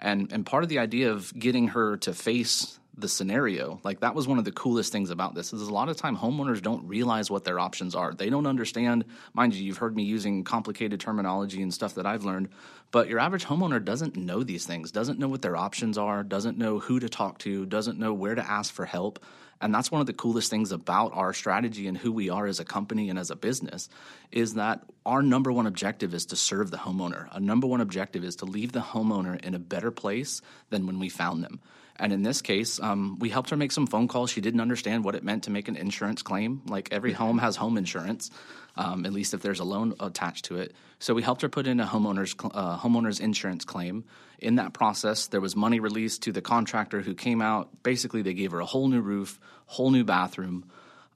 And 0.00 0.32
and 0.32 0.46
part 0.46 0.62
of 0.62 0.68
the 0.68 0.78
idea 0.78 1.12
of 1.12 1.32
getting 1.38 1.68
her 1.68 1.96
to 1.98 2.12
face 2.12 2.78
the 3.00 3.08
scenario, 3.08 3.80
like 3.84 4.00
that 4.00 4.14
was 4.14 4.28
one 4.28 4.38
of 4.38 4.44
the 4.44 4.52
coolest 4.52 4.92
things 4.92 5.10
about 5.10 5.34
this. 5.34 5.52
Is 5.52 5.62
a 5.62 5.72
lot 5.72 5.88
of 5.88 5.96
time 5.96 6.16
homeowners 6.16 6.62
don't 6.62 6.86
realize 6.86 7.30
what 7.30 7.44
their 7.44 7.58
options 7.58 7.94
are. 7.94 8.12
They 8.12 8.30
don't 8.30 8.46
understand. 8.46 9.04
Mind 9.34 9.54
you, 9.54 9.64
you've 9.64 9.78
heard 9.78 9.96
me 9.96 10.04
using 10.04 10.44
complicated 10.44 11.00
terminology 11.00 11.62
and 11.62 11.72
stuff 11.72 11.94
that 11.94 12.06
I've 12.06 12.24
learned, 12.24 12.48
but 12.90 13.08
your 13.08 13.18
average 13.18 13.44
homeowner 13.44 13.84
doesn't 13.84 14.16
know 14.16 14.42
these 14.42 14.66
things. 14.66 14.90
Doesn't 14.90 15.18
know 15.18 15.28
what 15.28 15.42
their 15.42 15.56
options 15.56 15.98
are. 15.98 16.22
Doesn't 16.22 16.58
know 16.58 16.78
who 16.78 17.00
to 17.00 17.08
talk 17.08 17.38
to. 17.40 17.66
Doesn't 17.66 17.98
know 17.98 18.12
where 18.12 18.34
to 18.34 18.50
ask 18.50 18.72
for 18.72 18.84
help. 18.84 19.24
And 19.60 19.74
that's 19.74 19.90
one 19.90 20.00
of 20.00 20.06
the 20.06 20.14
coolest 20.14 20.48
things 20.48 20.72
about 20.72 21.12
our 21.14 21.34
strategy 21.34 21.86
and 21.86 21.96
who 21.96 22.12
we 22.12 22.30
are 22.30 22.46
as 22.46 22.60
a 22.60 22.64
company 22.64 23.10
and 23.10 23.18
as 23.18 23.30
a 23.30 23.36
business 23.36 23.88
is 24.32 24.54
that 24.54 24.82
our 25.04 25.22
number 25.22 25.52
one 25.52 25.66
objective 25.66 26.14
is 26.14 26.26
to 26.26 26.36
serve 26.36 26.70
the 26.70 26.78
homeowner. 26.78 27.28
A 27.32 27.40
number 27.40 27.66
one 27.66 27.82
objective 27.82 28.24
is 28.24 28.36
to 28.36 28.46
leave 28.46 28.72
the 28.72 28.80
homeowner 28.80 29.38
in 29.44 29.54
a 29.54 29.58
better 29.58 29.90
place 29.90 30.40
than 30.70 30.86
when 30.86 30.98
we 30.98 31.10
found 31.10 31.44
them. 31.44 31.60
And 32.00 32.14
in 32.14 32.22
this 32.22 32.40
case, 32.40 32.80
um, 32.80 33.18
we 33.18 33.28
helped 33.28 33.50
her 33.50 33.58
make 33.58 33.72
some 33.72 33.86
phone 33.86 34.08
calls. 34.08 34.30
She 34.30 34.40
didn't 34.40 34.62
understand 34.62 35.04
what 35.04 35.14
it 35.14 35.22
meant 35.22 35.44
to 35.44 35.50
make 35.50 35.68
an 35.68 35.76
insurance 35.76 36.22
claim. 36.22 36.62
Like 36.66 36.88
every 36.90 37.12
home 37.12 37.36
has 37.38 37.56
home 37.56 37.76
insurance, 37.76 38.30
um, 38.74 39.04
at 39.04 39.12
least 39.12 39.34
if 39.34 39.42
there's 39.42 39.60
a 39.60 39.64
loan 39.64 39.94
attached 40.00 40.46
to 40.46 40.56
it. 40.56 40.74
So 40.98 41.12
we 41.12 41.22
helped 41.22 41.42
her 41.42 41.50
put 41.50 41.66
in 41.66 41.78
a 41.78 41.86
homeowner's 41.86 42.34
uh, 42.42 42.78
homeowner's 42.78 43.20
insurance 43.20 43.66
claim. 43.66 44.04
In 44.38 44.54
that 44.54 44.72
process, 44.72 45.26
there 45.26 45.42
was 45.42 45.54
money 45.54 45.78
released 45.78 46.22
to 46.22 46.32
the 46.32 46.40
contractor 46.40 47.02
who 47.02 47.14
came 47.14 47.42
out. 47.42 47.82
Basically, 47.82 48.22
they 48.22 48.32
gave 48.32 48.52
her 48.52 48.60
a 48.60 48.66
whole 48.66 48.88
new 48.88 49.02
roof, 49.02 49.38
whole 49.66 49.90
new 49.90 50.04
bathroom. 50.04 50.64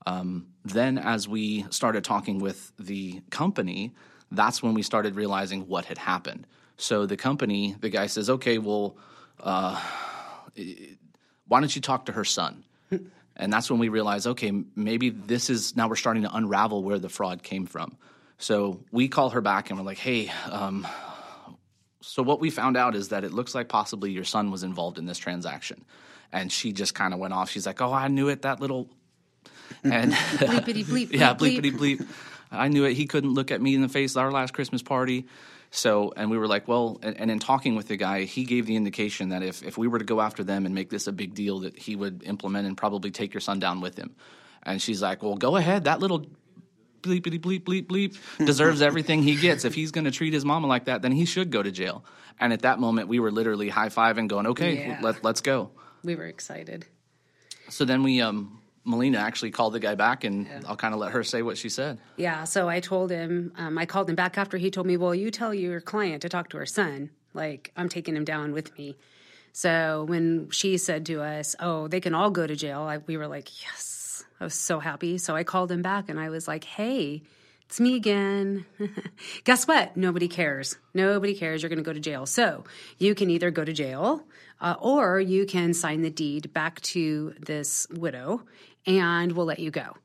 Um, 0.05 0.49
then, 0.67 0.99
as 0.99 1.27
we 1.27 1.65
started 1.71 2.05
talking 2.05 2.41
with 2.41 2.73
the 2.79 3.23
company, 3.31 3.95
that's 4.31 4.63
when 4.63 4.75
we 4.75 4.83
started 4.83 5.17
realizing 5.17 5.67
what 5.67 5.87
had 5.87 5.97
happened. 5.97 6.47
So 6.77 7.07
the 7.07 7.17
company, 7.17 7.75
the 7.81 7.89
guy 7.89 8.07
says, 8.07 8.29
"Okay, 8.29 8.59
well." 8.59 8.99
Uh, 9.41 9.81
why 11.49 11.61
don't 11.61 11.75
you 11.75 11.83
talk 11.83 12.07
to 12.07 12.13
her 12.13 12.25
son? 12.25 12.65
and 13.37 13.53
that's 13.53 13.71
when 13.71 13.79
we 13.79 13.89
realized, 13.89 14.27
okay, 14.27 14.53
maybe 14.77 15.11
this 15.11 15.51
is 15.51 15.77
now 15.77 15.89
we're 15.89 15.97
starting 15.97 16.23
to 16.23 16.35
unravel 16.35 16.83
where 16.83 16.99
the 16.99 17.09
fraud 17.09 17.43
came 17.43 17.67
from. 17.67 17.97
So 18.39 18.81
we 18.91 19.09
call 19.09 19.31
her 19.31 19.41
back 19.41 19.71
and 19.71 19.79
we're 19.79 19.85
like, 19.85 19.99
hey, 19.99 20.31
um, 20.51 20.87
so 22.01 22.23
what 22.23 22.41
we 22.41 22.51
found 22.51 22.77
out 22.77 22.95
is 22.95 23.09
that 23.09 23.25
it 23.25 23.33
looks 23.33 23.55
like 23.55 23.69
possibly 23.69 24.11
your 24.11 24.25
son 24.25 24.51
was 24.51 24.63
involved 24.63 24.99
in 24.99 25.07
this 25.07 25.19
transaction. 25.19 25.85
And 26.33 26.51
she 26.51 26.73
just 26.73 26.95
kind 26.95 27.15
of 27.15 27.21
went 27.21 27.33
off. 27.33 27.51
She's 27.51 27.67
like, 27.67 27.81
oh, 27.81 27.93
I 27.93 28.09
knew 28.09 28.29
it, 28.29 28.43
that 28.43 28.61
little. 28.61 28.89
And 29.83 30.13
bleepity 30.13 30.85
bleep. 30.85 31.13
yeah, 31.13 31.35
bleep, 31.35 31.61
bleepity 31.61 31.73
bleep. 31.73 32.07
I 32.51 32.69
knew 32.69 32.85
it. 32.85 32.95
He 32.95 33.07
couldn't 33.07 33.33
look 33.33 33.51
at 33.51 33.61
me 33.61 33.75
in 33.75 33.83
the 33.83 33.89
face 33.89 34.17
at 34.17 34.21
our 34.21 34.31
last 34.31 34.53
Christmas 34.53 34.83
party. 34.83 35.27
So, 35.75 36.13
and 36.17 36.31
we 36.31 36.39
were 36.39 36.47
like, 36.47 36.69
well, 36.69 37.01
and, 37.03 37.19
and, 37.19 37.33
in 37.33 37.41
talking 37.41 37.75
with 37.75 37.89
the 37.89 37.97
guy, 37.97 38.23
he 38.23 38.45
gave 38.45 38.65
the 38.65 38.77
indication 38.77 39.31
that 39.31 39.43
if, 39.43 39.61
if 39.65 39.77
we 39.77 39.89
were 39.89 39.99
to 39.99 40.05
go 40.05 40.21
after 40.21 40.45
them 40.45 40.67
and 40.67 40.75
make 40.75 40.89
this 40.89 41.09
a 41.09 41.13
big 41.13 41.35
deal, 41.35 41.61
that 41.61 41.77
he 41.77 41.97
would 41.97 42.23
implement 42.23 42.69
and 42.69 42.77
probably 42.77 43.11
take 43.11 43.35
your 43.35 43.41
son 43.41 43.59
down 43.59 43.81
with 43.81 43.99
him. 43.99 44.15
And 44.63 44.81
she's 44.81 45.03
like, 45.03 45.25
well, 45.25 45.35
go 45.35 45.57
ahead. 45.57 45.85
That 45.85 45.99
little 45.99 46.27
bleepity 47.03 47.41
bleep 47.41 47.65
bleep 47.65 47.87
bleep 47.89 48.47
deserves 48.47 48.83
everything 48.83 49.25
he 49.25 49.35
gets. 49.35 49.65
If 49.65 49.75
he's 49.75 49.91
going 49.91 50.05
to 50.05 50.13
treat 50.13 50.33
his 50.33 50.45
mama 50.45 50.69
like 50.69 50.85
that, 50.85 51.03
then 51.03 51.11
he 51.11 51.25
should 51.25 51.51
go 51.51 51.61
to 51.61 51.73
jail. 51.73 52.05
And 52.39 52.53
at 52.53 52.63
that 52.63 52.79
moment, 52.79 53.09
we 53.09 53.19
were 53.19 53.33
literally 53.33 53.69
high 53.69 53.89
fiving, 53.89 54.19
and 54.19 54.31
going, 54.31 54.47
okay, 54.47 54.87
yeah. 54.87 55.01
let, 55.03 55.25
let's 55.25 55.41
go. 55.41 55.71
We 56.05 56.15
were 56.15 56.27
excited. 56.27 56.87
So 57.69 57.85
then 57.85 58.05
we 58.05 58.21
um, 58.21 58.61
Melina 58.85 59.19
actually 59.19 59.51
called 59.51 59.73
the 59.73 59.81
guy 59.81 59.95
back, 59.95 60.25
and 60.25 60.47
yeah. 60.47 60.61
I'll 60.67 60.77
kind 60.77 60.95
of 60.95 61.01
let 61.01 61.13
her 61.13 61.25
say 61.25 61.43
what 61.43 61.57
she 61.57 61.69
said. 61.69 61.99
Yeah, 62.17 62.45
so 62.45 62.69
I 62.69 62.81
told 62.81 63.11
him, 63.11 63.53
um, 63.57 63.79
I 63.79 63.87
called 63.87 64.11
him 64.11 64.17
back 64.17 64.37
after 64.37 64.59
he 64.59 64.71
told 64.71 64.87
me, 64.87 64.97
well, 64.97 65.15
you 65.15 65.31
tell 65.31 65.55
your 65.55 65.81
client 65.81 66.23
to 66.23 66.29
talk 66.29 66.51
to 66.51 66.59
her 66.59 66.67
son. 66.67 67.11
Like, 67.33 67.73
I'm 67.77 67.89
taking 67.89 68.15
him 68.15 68.25
down 68.25 68.53
with 68.53 68.77
me. 68.77 68.97
So 69.53 70.05
when 70.09 70.51
she 70.51 70.79
said 70.79 71.07
to 71.07 71.23
us, 71.23 71.55
oh, 71.61 71.89
they 71.89 72.01
can 72.01 72.15
all 72.15 72.31
go 72.31 72.47
to 72.47 72.57
jail, 72.57 72.83
I, 72.83 72.99
we 72.99 73.17
were 73.17 73.29
like, 73.29 73.63
yes. 73.63 74.25
I 74.41 74.45
was 74.45 74.55
so 74.55 74.81
happy. 74.81 75.17
So 75.19 75.37
I 75.37 75.45
called 75.45 75.71
him 75.71 75.81
back 75.81 76.09
and 76.09 76.19
I 76.19 76.29
was 76.29 76.49
like, 76.49 76.65
hey, 76.65 77.23
it's 77.67 77.81
me 77.81 77.95
again. 77.95 78.67
Guess 79.45 79.67
what? 79.67 79.97
Nobody 79.97 80.29
cares. 80.29 80.77
Nobody 80.93 81.35
cares. 81.35 81.63
You're 81.63 81.69
going 81.69 81.79
to 81.79 81.85
go 81.85 81.93
to 81.93 82.01
jail. 82.01 82.27
So 82.27 82.65
you 82.99 83.15
can 83.15 83.31
either 83.31 83.51
go 83.51 83.65
to 83.65 83.73
jail 83.73 84.25
uh, 84.61 84.75
or 84.81 85.21
you 85.21 85.47
can 85.47 85.73
sign 85.73 86.03
the 86.03 86.11
deed 86.11 86.53
back 86.53 86.81
to 86.83 87.35
this 87.41 87.87
widow 87.91 88.43
and 88.87 89.33
we'll 89.33 89.47
let 89.47 89.59
you 89.59 89.71
go. 89.71 89.97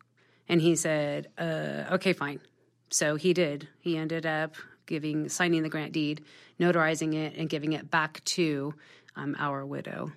And 0.48 0.62
he 0.62 0.76
said, 0.76 1.28
uh, 1.38 1.94
okay, 1.94 2.14
fine. 2.14 2.40
So 2.90 3.16
he 3.16 3.34
did. 3.34 3.68
He 3.80 3.98
ended 3.98 4.26
up 4.26 4.56
giving, 4.86 5.30
signing 5.30 5.62
the 5.62 5.70
grant 5.70 5.92
deed, 5.92 6.24
notarizing 6.60 7.14
it, 7.14 7.36
and 7.36 7.50
giving 7.50 7.74
it 7.74 7.92
back 7.92 8.24
to 8.26 8.74
um, 9.16 9.36
our 9.38 9.66
widow. 9.66 10.12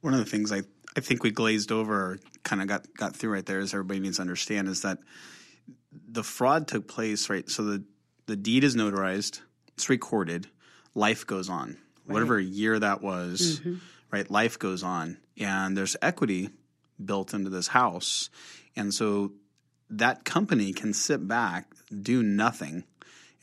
One 0.00 0.14
of 0.14 0.18
the 0.20 0.26
things 0.26 0.52
I, 0.52 0.62
I 0.96 1.00
think 1.00 1.22
we 1.22 1.30
glazed 1.30 1.70
over, 1.70 2.18
kind 2.42 2.60
of 2.60 2.66
got, 2.66 2.86
got 2.96 3.14
through 3.14 3.32
right 3.34 3.46
there, 3.46 3.60
as 3.60 3.72
everybody 3.72 4.00
needs 4.00 4.16
to 4.16 4.22
understand, 4.22 4.68
is 4.68 4.82
that 4.82 4.98
the 6.08 6.24
fraud 6.24 6.66
took 6.66 6.88
place, 6.88 7.30
right? 7.30 7.48
So 7.48 7.62
the, 7.62 7.84
the 8.26 8.36
deed 8.36 8.64
is 8.64 8.74
notarized, 8.74 9.40
it's 9.74 9.88
recorded, 9.88 10.48
life 10.94 11.26
goes 11.26 11.48
on. 11.48 11.78
Right. 12.04 12.14
Whatever 12.14 12.40
year 12.40 12.78
that 12.78 13.02
was, 13.02 13.60
mm-hmm. 13.60 13.76
right? 14.10 14.28
Life 14.30 14.58
goes 14.58 14.82
on. 14.82 15.18
And 15.38 15.76
there's 15.76 15.96
equity 16.02 16.50
built 17.02 17.34
into 17.34 17.50
this 17.50 17.68
house. 17.68 18.30
And 18.76 18.92
so 18.92 19.32
that 19.90 20.24
company 20.24 20.72
can 20.72 20.92
sit 20.92 21.26
back, 21.26 21.66
do 21.90 22.22
nothing. 22.22 22.84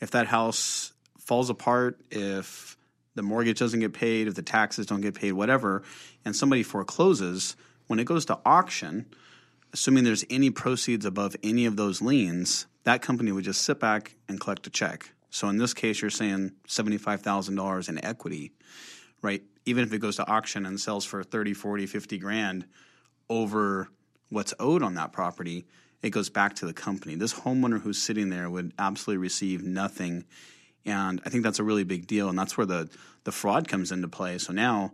If 0.00 0.10
that 0.12 0.26
house 0.26 0.92
falls 1.18 1.50
apart, 1.50 2.00
if 2.10 2.76
the 3.14 3.22
mortgage 3.22 3.58
doesn't 3.58 3.80
get 3.80 3.92
paid, 3.92 4.28
if 4.28 4.34
the 4.34 4.42
taxes 4.42 4.86
don't 4.86 5.00
get 5.00 5.14
paid, 5.14 5.32
whatever, 5.32 5.82
and 6.24 6.36
somebody 6.36 6.62
forecloses, 6.62 7.56
when 7.86 7.98
it 7.98 8.04
goes 8.04 8.26
to 8.26 8.38
auction, 8.44 9.06
assuming 9.72 10.04
there's 10.04 10.24
any 10.30 10.50
proceeds 10.50 11.04
above 11.04 11.34
any 11.42 11.66
of 11.66 11.76
those 11.76 12.02
liens, 12.02 12.66
that 12.84 13.02
company 13.02 13.32
would 13.32 13.44
just 13.44 13.62
sit 13.62 13.80
back 13.80 14.14
and 14.28 14.40
collect 14.40 14.66
a 14.66 14.70
check. 14.70 15.10
So 15.30 15.48
in 15.48 15.58
this 15.58 15.74
case, 15.74 16.00
you're 16.00 16.10
saying 16.10 16.52
$75,000 16.68 17.88
in 17.88 18.04
equity, 18.04 18.52
right? 19.22 19.42
Even 19.64 19.82
if 19.82 19.92
it 19.92 19.98
goes 19.98 20.16
to 20.16 20.26
auction 20.28 20.64
and 20.64 20.78
sells 20.78 21.04
for 21.04 21.24
30, 21.24 21.52
40, 21.54 21.86
50 21.86 22.18
grand, 22.18 22.66
over 23.28 23.88
what's 24.30 24.54
owed 24.58 24.82
on 24.82 24.94
that 24.94 25.12
property, 25.12 25.66
it 26.02 26.10
goes 26.10 26.30
back 26.30 26.54
to 26.56 26.66
the 26.66 26.72
company. 26.72 27.14
This 27.14 27.34
homeowner 27.34 27.80
who's 27.80 28.00
sitting 28.00 28.30
there 28.30 28.48
would 28.50 28.72
absolutely 28.78 29.22
receive 29.22 29.62
nothing. 29.62 30.24
And 30.84 31.20
I 31.24 31.30
think 31.30 31.42
that's 31.42 31.58
a 31.58 31.64
really 31.64 31.84
big 31.84 32.06
deal. 32.06 32.28
And 32.28 32.38
that's 32.38 32.56
where 32.56 32.66
the, 32.66 32.88
the 33.24 33.32
fraud 33.32 33.68
comes 33.68 33.92
into 33.92 34.08
play. 34.08 34.38
So 34.38 34.52
now, 34.52 34.92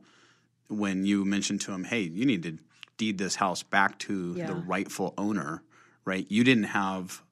when 0.68 1.04
you 1.04 1.24
mention 1.24 1.58
to 1.60 1.72
him, 1.72 1.84
hey, 1.84 2.00
you 2.00 2.24
need 2.24 2.42
to 2.44 2.58
deed 2.96 3.18
this 3.18 3.34
house 3.34 3.62
back 3.62 3.98
to 3.98 4.34
yeah. 4.36 4.46
the 4.46 4.54
rightful 4.54 5.12
owner, 5.18 5.62
right? 6.04 6.26
You 6.30 6.44
didn't 6.44 6.64
have, 6.64 7.22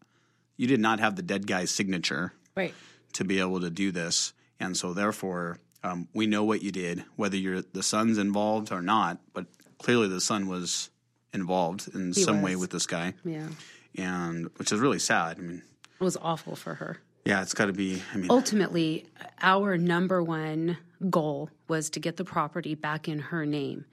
you 0.57 0.67
did 0.67 0.81
not 0.81 1.01
have 1.01 1.17
the 1.17 1.23
dead 1.23 1.47
guy's 1.47 1.71
signature 1.71 2.33
right. 2.57 2.75
to 3.15 3.25
be 3.25 3.41
able 3.41 3.61
to 3.61 3.71
do 3.71 3.93
this. 3.93 4.35
And 4.59 4.77
so, 4.77 4.93
therefore, 4.93 5.59
um, 5.83 6.09
we 6.13 6.27
know 6.27 6.45
what 6.45 6.63
you 6.63 6.71
did, 6.71 7.05
whether 7.17 7.37
you're 7.37 7.63
the 7.63 7.83
son's 7.83 8.19
involved 8.19 8.71
or 8.71 8.83
not, 8.83 9.21
but 9.33 9.47
clearly 9.79 10.09
the 10.09 10.21
son 10.21 10.47
was 10.47 10.90
involved 11.33 11.89
in 11.95 12.13
he 12.13 12.23
some 12.23 12.43
was. 12.43 12.45
way 12.45 12.57
with 12.57 12.71
this 12.71 12.87
guy. 12.87 13.15
Yeah. 13.25 13.49
And 13.97 14.51
which 14.57 14.73
is 14.73 14.81
really 14.81 14.99
sad. 14.99 15.39
I 15.39 15.43
mean, 15.43 15.63
it 16.01 16.05
was 16.05 16.17
awful 16.21 16.57
for 16.57 16.75
her. 16.75 16.99
Yeah, 17.25 17.43
it's 17.43 17.55
got 17.55 17.67
to 17.67 17.73
be. 17.73 18.03
I 18.15 18.17
mean, 18.17 18.31
ultimately, 18.31 19.07
our 19.43 19.77
number 19.77 20.23
one 20.23 20.79
goal 21.09 21.51
was 21.69 21.91
to 21.91 22.01
get 22.01 22.17
the 22.17 22.25
property 22.25 22.75
back 22.75 23.09
in 23.09 23.19
her 23.19 23.45
name 23.45 23.85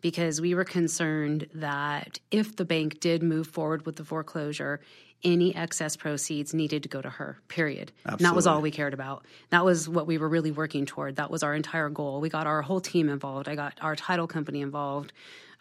because 0.00 0.40
we 0.40 0.54
were 0.54 0.64
concerned 0.64 1.48
that 1.54 2.18
if 2.30 2.56
the 2.56 2.64
bank 2.64 3.00
did 3.00 3.22
move 3.22 3.46
forward 3.46 3.86
with 3.86 3.96
the 3.96 4.04
foreclosure, 4.04 4.80
any 5.24 5.54
excess 5.54 5.96
proceeds 5.96 6.52
needed 6.52 6.82
to 6.82 6.88
go 6.88 7.00
to 7.00 7.08
her, 7.08 7.38
period. 7.46 7.92
Absolutely. 8.04 8.24
And 8.24 8.30
that 8.30 8.36
was 8.36 8.46
all 8.46 8.60
we 8.60 8.72
cared 8.72 8.94
about. 8.94 9.24
That 9.50 9.64
was 9.64 9.88
what 9.88 10.08
we 10.08 10.18
were 10.18 10.28
really 10.28 10.50
working 10.50 10.86
toward. 10.86 11.16
That 11.16 11.30
was 11.30 11.44
our 11.44 11.54
entire 11.54 11.88
goal. 11.88 12.20
We 12.20 12.28
got 12.28 12.48
our 12.48 12.62
whole 12.62 12.80
team 12.80 13.08
involved. 13.08 13.48
I 13.48 13.54
got 13.54 13.74
our 13.80 13.94
title 13.94 14.26
company 14.26 14.60
involved. 14.60 15.12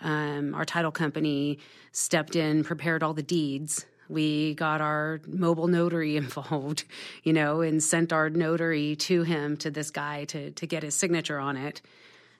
Um, 0.01 0.53
our 0.55 0.65
title 0.65 0.91
company 0.91 1.59
stepped 1.91 2.35
in, 2.35 2.63
prepared 2.63 3.03
all 3.03 3.13
the 3.13 3.23
deeds. 3.23 3.85
We 4.09 4.55
got 4.55 4.81
our 4.81 5.21
mobile 5.27 5.67
notary 5.67 6.17
involved, 6.17 6.83
you 7.23 7.33
know, 7.33 7.61
and 7.61 7.81
sent 7.81 8.11
our 8.11 8.29
notary 8.29 8.95
to 8.97 9.23
him, 9.23 9.57
to 9.57 9.71
this 9.71 9.91
guy, 9.91 10.25
to, 10.25 10.51
to 10.51 10.67
get 10.67 10.83
his 10.83 10.95
signature 10.95 11.39
on 11.39 11.57
it. 11.57 11.81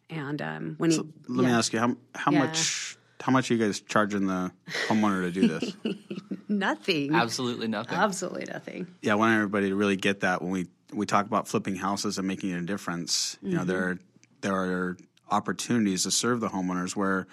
And 0.10 0.42
um, 0.42 0.76
when 0.78 0.92
so 0.92 1.04
he. 1.04 1.10
Let 1.30 1.44
yeah. 1.44 1.50
me 1.50 1.58
ask 1.58 1.74
you, 1.74 1.80
how, 1.80 1.96
how 2.14 2.32
yeah. 2.32 2.40
much 2.40 2.98
how 3.22 3.32
much 3.32 3.50
are 3.50 3.54
you 3.54 3.64
guys 3.64 3.80
charging 3.82 4.28
the 4.28 4.52
homeowner 4.88 5.22
to 5.22 5.32
do 5.32 5.48
this? 5.48 5.74
Nothing. 6.48 7.16
Absolutely 7.16 7.68
nothing. 7.68 7.98
Absolutely 7.98 8.46
nothing. 8.52 8.88
yeah, 9.02 9.14
I 9.14 9.16
want 9.16 9.36
everybody 9.36 9.70
to 9.70 9.76
really 9.76 9.96
get 9.96 10.20
that 10.20 10.42
when 10.42 10.52
we 10.52 10.68
we 10.92 11.06
talk 11.06 11.26
about 11.26 11.48
flipping 11.48 11.76
houses 11.76 12.18
and 12.18 12.28
making 12.28 12.52
a 12.52 12.62
difference. 12.62 13.38
You 13.42 13.56
know, 13.56 13.64
there 13.64 14.00
there 14.42 14.54
are 14.54 14.98
opportunities 15.32 16.04
to 16.04 16.12
serve 16.12 16.40
the 16.40 16.50
homeowners 16.50 16.96
where 16.96 17.28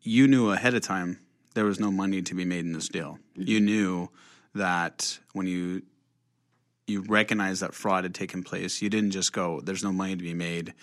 you 0.00 0.26
knew 0.26 0.50
ahead 0.50 0.74
of 0.74 0.82
time 0.82 1.20
there 1.54 1.64
was 1.64 1.80
no 1.80 1.90
money 1.90 2.22
to 2.22 2.34
be 2.34 2.44
made 2.44 2.64
in 2.64 2.72
this 2.72 2.88
deal. 2.88 3.18
Mm-hmm. 3.32 3.48
You 3.48 3.60
knew 3.60 4.08
that 4.54 5.18
when 5.32 5.46
you 5.46 5.82
you 6.86 7.02
recognized 7.02 7.62
that 7.62 7.74
fraud 7.74 8.04
had 8.04 8.14
taken 8.14 8.44
place, 8.44 8.80
you 8.80 8.88
didn't 8.88 9.10
just 9.10 9.32
go, 9.32 9.60
"There's 9.60 9.82
no 9.82 9.92
money 9.92 10.16
to 10.16 10.22
be 10.22 10.34
made," 10.34 10.74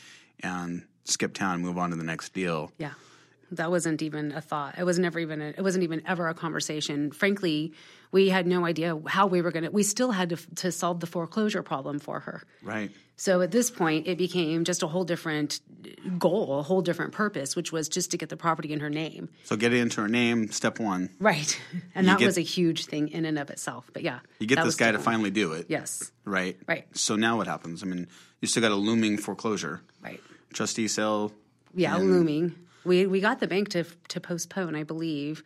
and 0.41 0.83
skip 1.05 1.33
town 1.33 1.55
and 1.55 1.63
move 1.63 1.77
on 1.77 1.91
to 1.91 1.95
the 1.95 2.03
next 2.03 2.33
deal. 2.33 2.71
Yeah. 2.77 2.93
That 3.51 3.69
wasn't 3.69 4.01
even 4.01 4.31
a 4.31 4.41
thought. 4.41 4.79
It 4.79 4.83
was 4.83 4.97
never 4.97 5.19
even 5.19 5.39
a, 5.39 5.49
it 5.49 5.61
wasn't 5.61 5.83
even 5.83 6.01
ever 6.07 6.27
a 6.27 6.33
conversation. 6.33 7.11
Frankly, 7.11 7.73
we 8.11 8.29
had 8.29 8.47
no 8.47 8.65
idea 8.65 8.99
how 9.05 9.27
we 9.27 9.41
were 9.41 9.51
going 9.51 9.65
to 9.65 9.69
we 9.69 9.83
still 9.83 10.11
had 10.11 10.29
to 10.29 10.37
to 10.55 10.71
solve 10.71 10.99
the 10.99 11.07
foreclosure 11.07 11.61
problem 11.61 11.99
for 11.99 12.19
her. 12.21 12.43
Right. 12.63 12.91
So 13.15 13.41
at 13.41 13.51
this 13.51 13.69
point, 13.69 14.07
it 14.07 14.17
became 14.17 14.63
just 14.63 14.81
a 14.83 14.87
whole 14.87 15.03
different 15.03 15.59
goal, 16.17 16.59
a 16.59 16.63
whole 16.63 16.81
different 16.81 17.11
purpose, 17.13 17.55
which 17.55 17.71
was 17.71 17.87
just 17.87 18.11
to 18.11 18.17
get 18.17 18.29
the 18.29 18.35
property 18.37 18.73
in 18.73 18.79
her 18.79 18.89
name. 18.89 19.29
So 19.43 19.55
get 19.55 19.71
it 19.71 19.77
into 19.79 20.01
her 20.01 20.07
name, 20.07 20.49
step 20.51 20.79
one. 20.79 21.09
Right. 21.19 21.59
And 21.95 22.07
You 22.07 22.13
that 22.13 22.19
get- 22.19 22.25
was 22.25 22.37
a 22.37 22.41
huge 22.41 22.85
thing 22.85 23.09
in 23.09 23.25
and 23.25 23.37
of 23.37 23.49
itself. 23.51 23.89
But 23.93 24.01
yeah. 24.03 24.19
You 24.39 24.47
get 24.47 24.63
this 24.63 24.75
guy 24.75 24.91
to 24.91 24.97
one. 24.97 25.05
finally 25.05 25.31
do 25.31 25.53
it. 25.53 25.67
Yes. 25.69 26.11
Right. 26.25 26.57
Right. 26.67 26.87
So 26.97 27.15
now 27.15 27.37
what 27.37 27.47
happens? 27.47 27.83
I 27.83 27.85
mean, 27.85 28.07
you 28.41 28.47
still 28.47 28.61
got 28.61 28.71
a 28.71 28.75
looming 28.75 29.17
foreclosure. 29.17 29.81
Right. 30.01 30.19
Trustee 30.53 30.87
sale. 30.87 31.31
Yeah, 31.75 31.95
looming. 31.97 32.55
We 32.83 33.05
we 33.07 33.21
got 33.21 33.39
the 33.39 33.47
bank 33.47 33.69
to 33.69 33.85
to 34.09 34.19
postpone, 34.19 34.75
I 34.75 34.83
believe. 34.83 35.43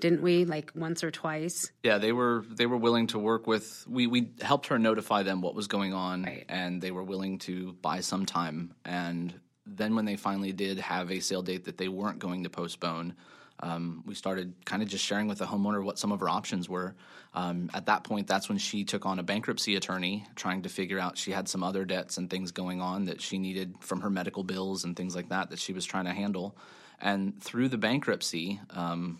Didn't 0.00 0.22
we? 0.22 0.44
Like 0.44 0.72
once 0.74 1.02
or 1.02 1.10
twice. 1.10 1.70
Yeah, 1.82 1.98
they 1.98 2.12
were 2.12 2.44
they 2.50 2.66
were 2.66 2.76
willing 2.76 3.06
to 3.08 3.18
work 3.18 3.46
with. 3.46 3.84
We 3.88 4.06
we 4.06 4.32
helped 4.42 4.66
her 4.66 4.78
notify 4.78 5.22
them 5.22 5.40
what 5.40 5.54
was 5.54 5.68
going 5.68 5.94
on, 5.94 6.24
Right. 6.24 6.44
and 6.48 6.82
they 6.82 6.90
were 6.90 7.04
willing 7.04 7.38
to 7.40 7.72
buy 7.80 8.00
some 8.00 8.26
time. 8.26 8.74
And 8.84 9.32
then 9.64 9.94
when 9.96 10.04
they 10.04 10.16
finally 10.16 10.52
did 10.52 10.78
have 10.78 11.10
a 11.10 11.20
sale 11.20 11.42
date 11.42 11.64
that 11.64 11.78
they 11.78 11.88
weren't 11.88 12.18
going 12.18 12.44
to 12.44 12.50
postpone, 12.50 13.14
um, 13.60 14.02
we 14.06 14.14
started 14.14 14.54
kind 14.66 14.82
of 14.82 14.88
just 14.88 15.04
sharing 15.04 15.28
with 15.28 15.38
the 15.38 15.46
homeowner 15.46 15.82
what 15.82 15.98
some 15.98 16.12
of 16.12 16.20
her 16.20 16.28
options 16.28 16.68
were. 16.68 16.94
Um, 17.32 17.70
at 17.74 17.86
that 17.86 18.04
point, 18.04 18.26
that's 18.26 18.48
when 18.48 18.58
she 18.58 18.84
took 18.84 19.06
on 19.06 19.18
a 19.18 19.22
bankruptcy 19.22 19.76
attorney, 19.76 20.24
trying 20.36 20.62
to 20.62 20.68
figure 20.68 20.98
out 20.98 21.16
she 21.18 21.32
had 21.32 21.48
some 21.48 21.62
other 21.62 21.84
debts 21.86 22.16
and 22.18 22.28
things 22.30 22.52
going 22.52 22.80
on 22.82 23.06
that 23.06 23.20
she 23.20 23.38
needed 23.38 23.74
from 23.80 24.02
her 24.02 24.10
medical 24.10 24.44
bills 24.44 24.84
and 24.84 24.94
things 24.94 25.16
like 25.16 25.30
that 25.30 25.50
that 25.50 25.58
she 25.58 25.72
was 25.72 25.84
trying 25.86 26.04
to 26.04 26.12
handle. 26.12 26.56
And 27.00 27.42
through 27.42 27.68
the 27.68 27.76
bankruptcy, 27.78 28.60
um, 28.70 29.18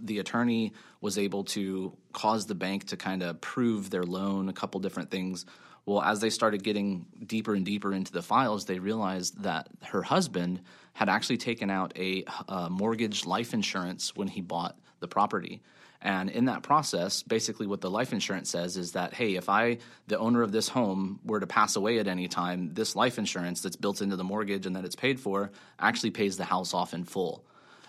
the 0.00 0.18
attorney 0.18 0.72
was 1.00 1.18
able 1.18 1.44
to 1.44 1.92
cause 2.12 2.46
the 2.46 2.54
bank 2.54 2.86
to 2.88 2.96
kind 2.96 3.22
of 3.22 3.40
prove 3.40 3.90
their 3.90 4.04
loan, 4.04 4.48
a 4.48 4.52
couple 4.52 4.80
different 4.80 5.10
things. 5.10 5.46
Well, 5.86 6.02
as 6.02 6.20
they 6.20 6.30
started 6.30 6.62
getting 6.62 7.06
deeper 7.26 7.54
and 7.54 7.64
deeper 7.64 7.92
into 7.92 8.12
the 8.12 8.22
files, 8.22 8.66
they 8.66 8.78
realized 8.78 9.42
that 9.42 9.68
her 9.84 10.02
husband 10.02 10.60
had 10.92 11.08
actually 11.08 11.38
taken 11.38 11.70
out 11.70 11.92
a, 11.96 12.24
uh 12.48 12.68
mortgage 12.68 13.24
life 13.24 13.54
insurance 13.54 14.14
when 14.14 14.28
he 14.28 14.40
bought 14.40 14.78
the 15.00 15.08
property. 15.08 15.62
And 16.00 16.30
in 16.30 16.44
that 16.44 16.62
process, 16.62 17.22
basically 17.22 17.66
what 17.66 17.80
the 17.80 17.90
life 17.90 18.12
insurance 18.12 18.50
says 18.50 18.76
is 18.76 18.92
that, 18.92 19.14
hey, 19.14 19.34
if 19.34 19.48
I, 19.48 19.78
the 20.06 20.18
owner 20.18 20.42
of 20.42 20.52
this 20.52 20.68
home, 20.68 21.18
were 21.24 21.40
to 21.40 21.46
pass 21.46 21.74
away 21.74 21.98
at 21.98 22.06
any 22.06 22.28
time, 22.28 22.72
this 22.72 22.94
life 22.94 23.18
insurance 23.18 23.62
that's 23.62 23.74
built 23.74 24.00
into 24.00 24.14
the 24.14 24.22
mortgage 24.22 24.64
and 24.64 24.76
that 24.76 24.84
it's 24.84 24.94
paid 24.94 25.18
for 25.18 25.50
actually 25.80 26.10
pays 26.10 26.36
the 26.36 26.44
house 26.44 26.72
off 26.72 26.94
in 26.94 27.04
full 27.04 27.44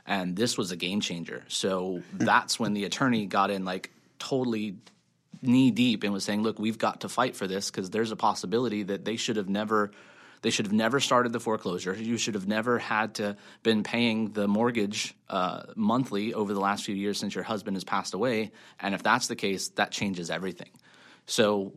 and 0.05 0.35
this 0.35 0.57
was 0.57 0.71
a 0.71 0.75
game 0.75 1.01
changer. 1.01 1.43
So 1.47 2.01
that's 2.13 2.59
when 2.59 2.73
the 2.73 2.85
attorney 2.85 3.25
got 3.25 3.51
in 3.51 3.65
like 3.65 3.91
totally 4.17 4.75
knee 5.41 5.71
deep 5.71 6.03
and 6.03 6.13
was 6.13 6.23
saying, 6.23 6.43
"Look, 6.43 6.59
we've 6.59 6.77
got 6.77 7.01
to 7.01 7.09
fight 7.09 7.35
for 7.35 7.47
this 7.47 7.71
because 7.71 7.89
there's 7.89 8.11
a 8.11 8.15
possibility 8.15 8.83
that 8.83 9.05
they 9.05 9.15
should 9.15 9.37
have 9.37 9.49
never." 9.49 9.91
They 10.41 10.51
should 10.51 10.67
have 10.67 10.73
never 10.73 11.01
started 11.01 11.33
the 11.33 11.39
foreclosure. 11.41 11.93
You 11.93 12.17
should 12.17 12.35
have 12.35 12.47
never 12.47 12.79
had 12.79 13.15
to 13.15 13.35
been 13.61 13.83
paying 13.83 14.31
the 14.31 14.47
mortgage 14.47 15.13
uh, 15.27 15.63
monthly 15.75 16.33
over 16.33 16.53
the 16.53 16.61
last 16.61 16.85
few 16.85 16.95
years 16.95 17.19
since 17.19 17.35
your 17.35 17.43
husband 17.43 17.75
has 17.75 17.83
passed 17.83 18.13
away. 18.13 18.53
And 18.79 18.95
if 18.95 19.03
that's 19.03 19.27
the 19.27 19.35
case, 19.35 19.67
that 19.71 19.91
changes 19.91 20.29
everything. 20.29 20.69
So 21.25 21.73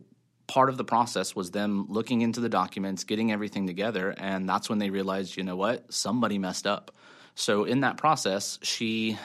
part 0.47 0.69
of 0.69 0.77
the 0.77 0.83
process 0.83 1.35
was 1.35 1.51
them 1.51 1.85
looking 1.89 2.21
into 2.21 2.39
the 2.39 2.49
documents, 2.49 3.03
getting 3.03 3.31
everything 3.31 3.67
together, 3.67 4.13
and 4.17 4.47
that's 4.47 4.69
when 4.69 4.79
they 4.79 4.89
realized, 4.89 5.37
you 5.37 5.43
know 5.43 5.55
what, 5.55 5.91
somebody 5.93 6.37
messed 6.37 6.67
up. 6.67 6.91
So 7.35 7.63
in 7.63 7.81
that 7.81 7.97
process, 7.97 8.59
she 8.61 9.17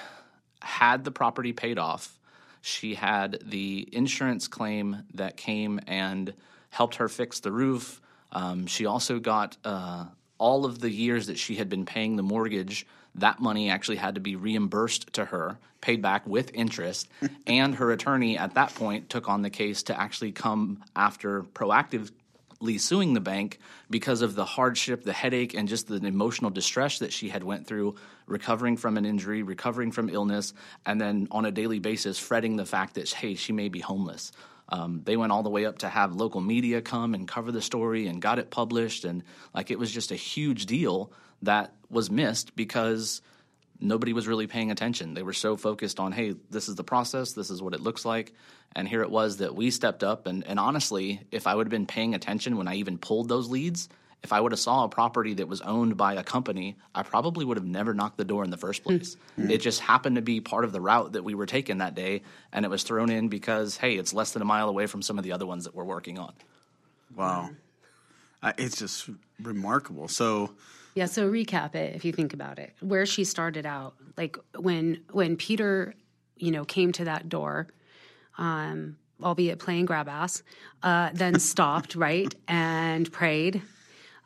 had 0.60 1.04
the 1.04 1.10
property 1.10 1.52
paid 1.52 1.78
off. 1.78 2.18
She 2.60 2.94
had 2.94 3.38
the 3.44 3.88
insurance 3.92 4.48
claim 4.48 5.04
that 5.14 5.36
came 5.36 5.80
and 5.86 6.32
helped 6.70 6.96
her 6.96 7.08
fix 7.08 7.40
the 7.40 7.52
roof. 7.52 8.00
Um, 8.32 8.66
she 8.66 8.86
also 8.86 9.18
got 9.18 9.56
uh, 9.64 10.06
all 10.38 10.64
of 10.64 10.80
the 10.80 10.90
years 10.90 11.26
that 11.26 11.38
she 11.38 11.56
had 11.56 11.68
been 11.68 11.86
paying 11.86 12.16
the 12.16 12.22
mortgage. 12.22 12.86
That 13.14 13.40
money 13.40 13.70
actually 13.70 13.96
had 13.96 14.16
to 14.16 14.20
be 14.20 14.36
reimbursed 14.36 15.12
to 15.14 15.24
her, 15.26 15.58
paid 15.80 16.02
back 16.02 16.26
with 16.26 16.50
interest. 16.54 17.08
and 17.46 17.74
her 17.76 17.92
attorney 17.92 18.36
at 18.36 18.54
that 18.54 18.74
point 18.74 19.08
took 19.08 19.28
on 19.28 19.42
the 19.42 19.50
case 19.50 19.84
to 19.84 19.98
actually 19.98 20.32
come 20.32 20.82
after 20.94 21.42
proactively 22.60 22.80
suing 22.80 23.14
the 23.14 23.20
bank 23.20 23.58
because 23.90 24.22
of 24.22 24.34
the 24.34 24.44
hardship, 24.44 25.04
the 25.04 25.12
headache, 25.12 25.54
and 25.54 25.68
just 25.68 25.88
the 25.88 25.96
emotional 25.96 26.50
distress 26.50 26.98
that 27.00 27.12
she 27.12 27.28
had 27.28 27.42
went 27.42 27.66
through 27.66 27.96
recovering 28.26 28.76
from 28.76 28.96
an 28.96 29.04
injury, 29.04 29.42
recovering 29.42 29.92
from 29.92 30.08
illness, 30.08 30.52
and 30.86 31.00
then 31.00 31.28
on 31.30 31.44
a 31.44 31.50
daily 31.50 31.78
basis 31.78 32.18
fretting 32.18 32.56
the 32.56 32.66
fact 32.66 32.94
that 32.94 33.10
hey, 33.10 33.34
she 33.34 33.52
may 33.52 33.68
be 33.68 33.80
homeless. 33.80 34.32
Um, 34.70 35.00
they 35.04 35.16
went 35.16 35.32
all 35.32 35.42
the 35.42 35.50
way 35.50 35.64
up 35.64 35.78
to 35.78 35.88
have 35.88 36.14
local 36.14 36.42
media 36.42 36.82
come 36.82 37.14
and 37.14 37.26
cover 37.26 37.50
the 37.50 37.62
story 37.62 38.06
and 38.06 38.20
got 38.20 38.38
it 38.38 38.50
published, 38.50 39.04
and 39.04 39.22
like 39.54 39.70
it 39.70 39.78
was 39.78 39.90
just 39.90 40.10
a 40.10 40.16
huge 40.16 40.66
deal 40.66 41.10
that 41.42 41.72
was 41.88 42.10
missed 42.10 42.54
because 42.54 43.22
nobody 43.80 44.12
was 44.12 44.26
really 44.26 44.46
paying 44.46 44.70
attention. 44.70 45.14
They 45.14 45.22
were 45.22 45.32
so 45.32 45.56
focused 45.56 46.00
on, 46.00 46.12
hey, 46.12 46.34
this 46.50 46.68
is 46.68 46.74
the 46.74 46.84
process, 46.84 47.32
this 47.32 47.50
is 47.50 47.62
what 47.62 47.74
it 47.74 47.80
looks 47.80 48.04
like. 48.04 48.32
And 48.76 48.86
here 48.88 49.02
it 49.02 49.10
was 49.10 49.38
that 49.38 49.54
we 49.54 49.70
stepped 49.70 50.04
up. 50.04 50.26
And, 50.26 50.46
and 50.46 50.58
honestly, 50.58 51.20
if 51.30 51.46
I 51.46 51.54
would 51.54 51.66
have 51.66 51.70
been 51.70 51.86
paying 51.86 52.14
attention 52.14 52.56
when 52.56 52.68
I 52.68 52.74
even 52.74 52.98
pulled 52.98 53.28
those 53.28 53.48
leads, 53.48 53.88
if 54.22 54.32
I 54.32 54.40
would 54.40 54.52
have 54.52 54.58
saw 54.58 54.84
a 54.84 54.88
property 54.88 55.34
that 55.34 55.46
was 55.46 55.60
owned 55.60 55.96
by 55.96 56.14
a 56.14 56.24
company, 56.24 56.76
I 56.94 57.04
probably 57.04 57.44
would 57.44 57.56
have 57.56 57.66
never 57.66 57.94
knocked 57.94 58.16
the 58.18 58.24
door 58.24 58.42
in 58.42 58.50
the 58.50 58.56
first 58.56 58.82
place. 58.82 59.16
It 59.36 59.58
just 59.58 59.80
happened 59.80 60.16
to 60.16 60.22
be 60.22 60.40
part 60.40 60.64
of 60.64 60.72
the 60.72 60.80
route 60.80 61.12
that 61.12 61.22
we 61.22 61.36
were 61.36 61.46
taking 61.46 61.78
that 61.78 61.94
day, 61.94 62.22
and 62.52 62.64
it 62.64 62.68
was 62.68 62.82
thrown 62.82 63.10
in 63.10 63.28
because 63.28 63.76
hey, 63.76 63.94
it's 63.94 64.12
less 64.12 64.32
than 64.32 64.42
a 64.42 64.44
mile 64.44 64.68
away 64.68 64.86
from 64.86 65.02
some 65.02 65.18
of 65.18 65.24
the 65.24 65.32
other 65.32 65.46
ones 65.46 65.64
that 65.64 65.74
we're 65.74 65.84
working 65.84 66.18
on. 66.18 66.32
Wow. 67.14 67.50
Uh, 68.42 68.52
it's 68.58 68.76
just 68.76 69.08
remarkable. 69.40 70.08
So, 70.08 70.50
Yeah, 70.98 71.06
so 71.06 71.30
recap 71.30 71.76
it 71.76 71.94
if 71.94 72.04
you 72.04 72.11
think 72.11 72.34
about 72.34 72.58
it. 72.58 72.72
Where 72.80 73.06
she 73.06 73.22
started 73.22 73.64
out, 73.64 73.94
like 74.16 74.37
when 74.56 75.04
when 75.12 75.37
Peter, 75.37 75.94
you 76.37 76.50
know, 76.50 76.64
came 76.64 76.90
to 76.90 77.04
that 77.04 77.28
door, 77.28 77.68
um, 78.37 78.96
albeit 79.22 79.61
playing 79.61 79.84
grab 79.84 80.08
ass, 80.08 80.42
uh, 80.82 81.11
then 81.14 81.38
stopped, 81.52 81.94
right, 81.94 82.34
and 82.48 83.12
prayed. 83.12 83.62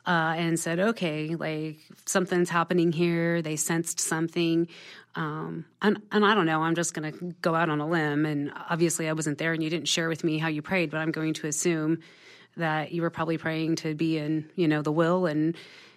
Uh, 0.05 0.33
and 0.35 0.59
said, 0.59 0.79
okay, 0.79 1.35
like 1.35 1.77
something's 2.05 2.49
happening 2.49 2.91
here. 2.91 3.43
They 3.43 3.55
sensed 3.55 3.99
something. 4.01 4.67
Um, 5.15 5.63
and, 5.81 6.01
and 6.11 6.25
I 6.25 6.33
don't 6.35 6.45
know, 6.45 6.61
I'm 6.61 6.75
just 6.75 6.93
going 6.93 7.13
to 7.13 7.33
go 7.41 7.55
out 7.55 7.69
on 7.69 7.79
a 7.79 7.87
limb. 7.87 8.25
And 8.25 8.51
obviously, 8.69 9.07
I 9.07 9.13
wasn't 9.13 9.37
there 9.37 9.53
and 9.53 9.63
you 9.63 9.69
didn't 9.69 9.87
share 9.87 10.09
with 10.09 10.25
me 10.25 10.39
how 10.39 10.49
you 10.49 10.61
prayed, 10.61 10.89
but 10.91 10.97
I'm 10.97 11.11
going 11.11 11.35
to 11.35 11.47
assume 11.47 11.99
that 12.57 12.91
you 12.91 13.01
were 13.01 13.11
probably 13.11 13.37
praying 13.37 13.77
to 13.77 13.95
be 13.95 14.17
in, 14.17 14.49
you 14.55 14.67
know, 14.67 14.81
the 14.81 14.91
will. 14.91 15.25
And, 15.25 15.55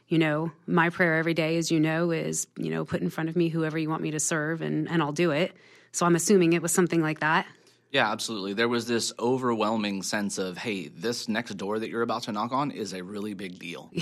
you 0.08 0.18
know, 0.18 0.52
my 0.66 0.90
prayer 0.90 1.16
every 1.16 1.34
day, 1.34 1.56
as 1.56 1.70
you 1.70 1.80
know, 1.80 2.10
is, 2.10 2.46
you 2.56 2.70
know, 2.70 2.84
put 2.84 3.02
in 3.02 3.10
front 3.10 3.28
of 3.28 3.36
me 3.36 3.48
whoever 3.48 3.76
you 3.76 3.88
want 3.88 4.02
me 4.02 4.12
to 4.12 4.20
serve 4.20 4.62
and, 4.62 4.88
and 4.88 5.02
I'll 5.02 5.12
do 5.12 5.32
it. 5.32 5.52
So 5.92 6.06
I'm 6.06 6.14
assuming 6.14 6.52
it 6.52 6.62
was 6.62 6.72
something 6.72 7.02
like 7.02 7.20
that. 7.20 7.46
Yeah, 7.90 8.10
absolutely. 8.10 8.52
There 8.52 8.68
was 8.68 8.86
this 8.86 9.12
overwhelming 9.18 10.02
sense 10.02 10.38
of, 10.38 10.58
hey, 10.58 10.88
this 10.88 11.28
next 11.28 11.56
door 11.56 11.78
that 11.78 11.88
you're 11.88 12.02
about 12.02 12.24
to 12.24 12.32
knock 12.32 12.52
on 12.52 12.70
is 12.70 12.92
a 12.92 13.02
really 13.02 13.34
big 13.34 13.58
deal. 13.58 13.90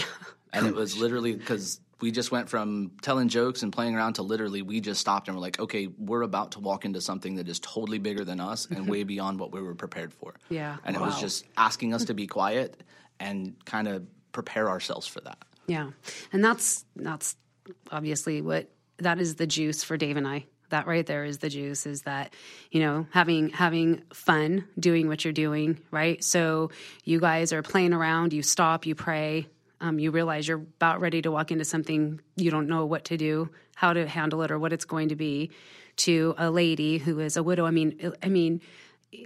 Yeah. 0.55 0.61
And 0.61 0.69
it 0.69 0.75
was 0.77 0.97
literally 0.97 1.35
because 1.35 1.81
we 2.01 2.13
just 2.13 2.31
went 2.31 2.49
from 2.49 2.93
telling 3.03 3.29
jokes 3.29 3.65
and 3.65 3.73
playing 3.73 3.97
around 3.97 4.13
to 4.15 4.23
literally 4.23 4.63
we 4.63 4.81
just 4.81 5.01
stopped 5.01 5.27
and 5.27 5.37
we're 5.37 5.41
like, 5.41 5.59
okay, 5.59 5.89
we're 5.99 6.23
about 6.23 6.53
to 6.53 6.61
walk 6.61 6.85
into 6.85 7.01
something 7.01 7.35
that 7.35 7.49
is 7.49 7.59
totally 7.59 7.99
bigger 7.99 8.25
than 8.25 8.39
us 8.39 8.67
and 8.67 8.79
mm-hmm. 8.79 8.91
way 8.91 9.03
beyond 9.03 9.41
what 9.41 9.51
we 9.51 9.61
were 9.61 9.75
prepared 9.75 10.13
for. 10.13 10.35
Yeah. 10.51 10.77
And 10.85 10.95
it 10.95 11.03
was 11.03 11.21
just 11.21 11.45
asking 11.57 11.93
us 11.93 12.05
to 12.05 12.15
be 12.15 12.29
quiet 12.29 12.85
and 13.19 13.57
kind 13.65 13.89
of 13.89 14.07
prepare 14.31 14.69
ourselves 14.69 15.09
for 15.09 15.23
that. 15.23 15.39
Yeah. 15.67 15.91
And 16.33 16.45
that's 16.45 16.85
that's 16.97 17.37
obviously 17.91 18.43
what 18.43 18.71
that 18.99 19.19
is 19.19 19.37
the 19.37 19.47
juice 19.47 19.83
for 19.83 19.97
Dave 19.97 20.17
and 20.17 20.27
I. 20.27 20.47
That 20.71 20.87
right 20.87 21.07
there 21.07 21.25
is 21.25 21.39
the 21.39 21.49
juice 21.49 21.87
is 21.87 22.03
that, 22.03 22.35
you 22.71 22.81
know, 22.81 23.07
having 23.11 23.51
having 23.51 24.03
fun 24.13 24.65
doing 24.79 25.09
what 25.09 25.25
you're 25.25 25.33
doing, 25.33 25.79
right? 25.91 26.23
So 26.25 26.71
you 27.05 27.21
guys 27.21 27.53
are 27.53 27.63
playing 27.63 27.93
around, 27.93 28.33
you 28.33 28.43
stop, 28.43 28.87
you 28.87 28.95
pray, 28.95 29.47
Um, 29.81 29.99
you 29.99 30.11
realize 30.11 30.49
you're 30.49 30.65
about 30.81 31.01
ready 31.01 31.21
to 31.23 31.31
walk 31.31 31.51
into 31.51 31.65
something 31.65 32.21
you 32.37 32.51
don't 32.51 32.69
know 32.69 32.87
what 32.87 33.05
to 33.05 33.17
do, 33.17 33.51
how 33.75 33.93
to 33.93 34.07
handle 34.07 34.43
it, 34.43 34.51
or 34.51 34.59
what 34.59 34.73
it's 34.73 34.87
going 34.87 35.11
to 35.11 35.17
be. 35.17 35.51
To 35.99 36.35
a 36.39 36.51
lady 36.51 36.99
who 36.99 37.21
is 37.21 37.37
a 37.37 37.43
widow. 37.43 37.67
I 37.67 37.71
mean, 37.71 38.13
I 38.21 38.29
mean, 38.29 38.63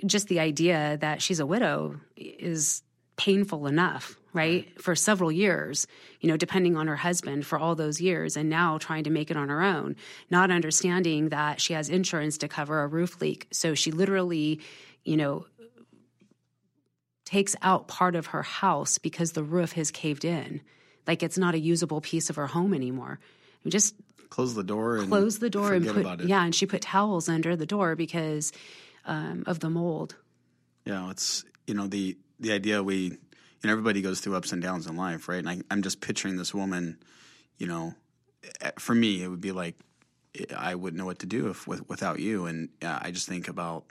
just 0.04 0.28
the 0.28 0.40
idea 0.40 0.98
that 1.00 1.22
she's 1.22 1.40
a 1.40 1.46
widow 1.46 1.98
is 2.16 2.82
painful 3.16 3.66
enough, 3.66 4.18
right? 4.32 4.80
For 4.80 4.94
several 4.94 5.32
years, 5.32 5.86
you 6.20 6.28
know, 6.28 6.36
depending 6.36 6.76
on 6.76 6.86
her 6.86 6.96
husband 6.96 7.46
for 7.46 7.58
all 7.58 7.74
those 7.74 8.00
years, 8.00 8.36
and 8.36 8.48
now 8.48 8.78
trying 8.78 9.04
to 9.04 9.10
make 9.10 9.30
it 9.30 9.36
on 9.36 9.48
her 9.48 9.62
own, 9.62 9.96
not 10.30 10.50
understanding 10.50 11.30
that 11.30 11.60
she 11.60 11.72
has 11.72 11.88
insurance 11.88 12.38
to 12.38 12.48
cover 12.48 12.82
a 12.82 12.86
roof 12.86 13.20
leak. 13.20 13.48
So 13.50 13.74
she 13.74 13.90
literally, 13.90 14.60
you 15.04 15.16
know, 15.16 15.46
takes 17.24 17.54
out 17.62 17.88
part 17.88 18.16
of 18.16 18.26
her 18.26 18.42
house 18.42 18.98
because 18.98 19.32
the 19.32 19.42
roof 19.42 19.72
has 19.72 19.90
caved 19.90 20.24
in. 20.24 20.60
Like 21.06 21.22
it's 21.22 21.38
not 21.38 21.54
a 21.54 21.58
usable 21.58 22.00
piece 22.00 22.30
of 22.30 22.36
her 22.36 22.46
home 22.46 22.74
anymore. 22.74 23.18
just 23.66 23.94
close 24.30 24.54
the 24.54 24.62
door 24.62 24.98
and 24.98 25.08
close 25.08 25.38
the 25.38 25.50
door 25.50 25.72
and 25.72 25.86
put 25.86 25.96
about 25.96 26.20
it. 26.20 26.28
yeah, 26.28 26.44
and 26.44 26.54
she 26.54 26.66
put 26.66 26.82
towels 26.82 27.28
under 27.28 27.56
the 27.56 27.66
door 27.66 27.96
because 27.96 28.52
um, 29.04 29.44
of 29.46 29.60
the 29.60 29.70
mold. 29.70 30.16
Yeah, 30.84 31.10
it's 31.10 31.44
you 31.66 31.74
know 31.74 31.86
the 31.86 32.16
the 32.40 32.52
idea 32.52 32.82
we 32.82 33.18
you 33.62 33.66
know 33.66 33.72
everybody 33.72 34.02
goes 34.02 34.20
through 34.20 34.36
ups 34.36 34.52
and 34.52 34.62
downs 34.62 34.86
in 34.86 34.96
life, 34.96 35.28
right? 35.28 35.38
And 35.38 35.48
I, 35.48 35.60
I'm 35.70 35.82
just 35.82 36.00
picturing 36.00 36.36
this 36.36 36.54
woman, 36.54 36.98
you 37.56 37.66
know, 37.66 37.94
eh, 38.60 38.70
for 38.78 38.94
me 38.94 39.22
it 39.22 39.28
would 39.28 39.40
be 39.40 39.52
like 39.52 39.76
I 40.56 40.74
wouldn't 40.74 40.98
know 40.98 41.06
what 41.06 41.20
to 41.20 41.26
do 41.26 41.48
if 41.48 41.66
with, 41.66 41.88
without 41.88 42.20
you, 42.20 42.46
and 42.46 42.68
uh, 42.82 42.98
I 43.02 43.10
just 43.10 43.28
think 43.28 43.48
about 43.48 43.84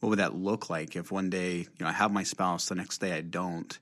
what 0.00 0.10
would 0.10 0.18
that 0.18 0.34
look 0.34 0.70
like 0.70 0.94
if 0.96 1.10
one 1.10 1.30
day 1.30 1.56
you 1.56 1.68
know 1.80 1.88
I 1.88 1.92
have 1.92 2.12
my 2.12 2.22
spouse, 2.22 2.66
the 2.66 2.74
next 2.74 2.98
day 2.98 3.12
I 3.12 3.20
don't, 3.20 3.76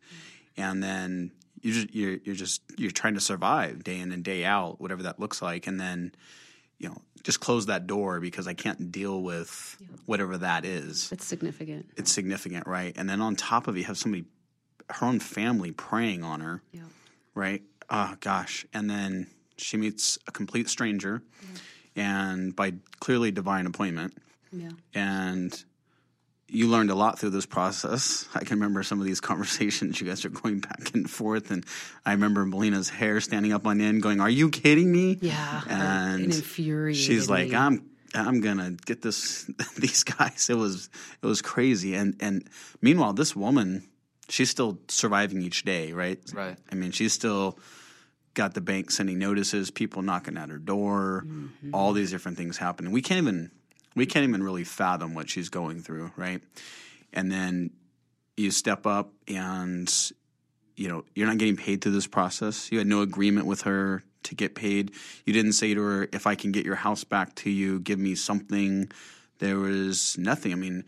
and 0.57 0.83
then 0.83 1.33
you 1.61 1.73
just 1.73 1.95
you're 1.95 2.19
you're 2.25 2.35
just 2.35 2.63
you're 2.77 2.91
trying 2.91 3.15
to 3.15 3.21
survive 3.21 3.85
day 3.85 3.99
in 3.99 4.13
and 4.13 4.23
day 4.23 4.45
out, 4.45 4.81
whatever 4.81 5.03
that 5.05 5.19
looks 5.19 5.43
like, 5.43 5.67
and 5.67 5.79
then 5.79 6.13
you 6.79 6.89
know 6.89 6.97
just 7.27 7.41
close 7.41 7.67
that 7.67 7.89
door 7.89 8.21
because 8.21 8.47
I 8.47 8.55
can't 8.55 8.93
deal 8.93 9.21
with 9.21 9.77
whatever 10.07 10.39
that 10.39 10.65
is. 10.65 11.11
It's 11.11 11.27
significant. 11.27 11.91
It's 11.97 12.13
significant, 12.13 12.69
right? 12.69 12.95
And 12.97 13.11
then 13.11 13.21
on 13.21 13.35
top 13.35 13.67
of 13.67 13.75
it, 13.75 13.81
you 13.81 13.85
have 13.87 13.99
somebody, 13.99 14.27
her 14.91 15.07
own 15.07 15.21
family 15.21 15.73
praying 15.73 16.23
on 16.23 16.41
her, 16.41 16.63
yeah. 16.73 16.83
right? 17.35 17.63
Oh 17.89 18.15
gosh, 18.21 18.67
and 18.73 18.89
then 18.91 19.29
she 19.57 19.77
meets 19.77 20.19
a 20.27 20.33
complete 20.33 20.69
stranger, 20.69 21.23
yeah. 21.97 22.05
and 22.05 22.57
by 22.57 22.75
clearly 23.01 23.31
divine 23.31 23.67
appointment, 23.67 24.17
yeah, 24.53 24.71
and 24.95 25.65
you 26.49 26.69
learned 26.69 26.91
a 26.91 26.95
lot 26.95 27.19
through 27.19 27.31
this 27.31 27.47
process. 27.47 28.29
I 28.35 28.41
can 28.45 28.59
remember 28.59 28.83
some 28.83 29.01
of 29.01 29.07
these 29.07 29.21
conversations 29.31 30.01
you 30.01 30.07
guys 30.07 30.25
are 30.25 30.31
going 30.31 30.61
back 30.61 30.95
and 30.95 31.09
forth, 31.09 31.51
and 31.51 31.65
I 32.05 32.13
remember 32.13 32.45
Melina's 32.45 32.89
hair 32.89 33.21
standing 33.21 33.53
up 33.53 33.67
on 33.67 33.81
end, 33.81 34.03
going, 34.03 34.21
"Are 34.21 34.31
you 34.31 34.51
kidding 34.51 34.91
me?" 34.91 35.19
Yeah, 35.21 35.63
and 35.69 36.25
infuriated. 36.25 37.03
She's 37.03 37.29
like, 37.29 37.53
"I'm." 37.53 37.91
I'm 38.15 38.41
gonna 38.41 38.71
get 38.87 39.03
this 39.03 39.45
these 39.77 40.03
guys. 40.05 40.49
It 40.49 40.57
was 40.57 40.89
it 41.23 41.27
was 41.27 41.43
crazy, 41.43 41.95
and 41.95 42.17
and 42.21 42.49
meanwhile, 42.81 43.13
this 43.13 43.37
woman, 43.37 43.87
she's 44.29 44.51
still 44.51 44.79
surviving 44.89 45.43
each 45.43 45.65
day, 45.65 45.93
right? 45.93 46.19
Right. 46.33 46.57
I 46.71 46.75
mean, 46.75 46.91
she's 46.91 47.13
still 47.13 47.59
got 48.35 48.55
the 48.55 48.61
bank 48.61 48.91
sending 48.91 49.19
notices, 49.19 49.71
people 49.71 50.03
knocking 50.03 50.37
at 50.37 50.51
her 50.51 50.59
door, 50.59 51.25
mm-hmm. 51.27 51.75
all 51.75 51.93
these 51.93 52.11
different 52.11 52.37
things 52.37 52.57
happening. 52.59 52.93
We 52.93 53.03
can't 53.03 53.19
even 53.19 53.51
we 53.95 54.07
can't 54.07 54.29
even 54.29 54.43
really 54.43 54.65
fathom 54.65 55.15
what 55.15 55.31
she's 55.31 55.49
going 55.49 55.81
through, 55.81 56.13
right? 56.17 56.43
And 57.13 57.33
then 57.33 57.71
you 58.37 58.51
step 58.51 58.87
up 58.87 59.11
and 59.27 59.93
you 60.77 60.89
know, 60.89 61.05
you're 61.15 61.27
not 61.27 61.39
getting 61.39 61.57
paid 61.57 61.81
through 61.81 61.93
this 61.93 62.07
process. 62.07 62.71
You 62.71 62.79
had 62.79 62.87
no 62.87 63.01
agreement 63.01 63.47
with 63.47 63.63
her 63.63 64.03
to 64.25 64.35
get 64.35 64.55
paid. 64.55 64.93
You 65.25 65.33
didn't 65.33 65.55
say 65.55 65.73
to 65.73 65.81
her, 65.81 66.09
if 66.13 66.27
I 66.27 66.35
can 66.35 66.53
get 66.53 66.67
your 66.67 66.75
house 66.75 67.03
back 67.03 67.35
to 67.37 67.51
you, 67.51 67.81
give 67.81 67.99
me 67.99 68.15
something. 68.15 68.91
There 69.39 69.59
was 69.59 70.19
nothing. 70.19 70.53
I 70.53 70.57
mean, 70.57 70.85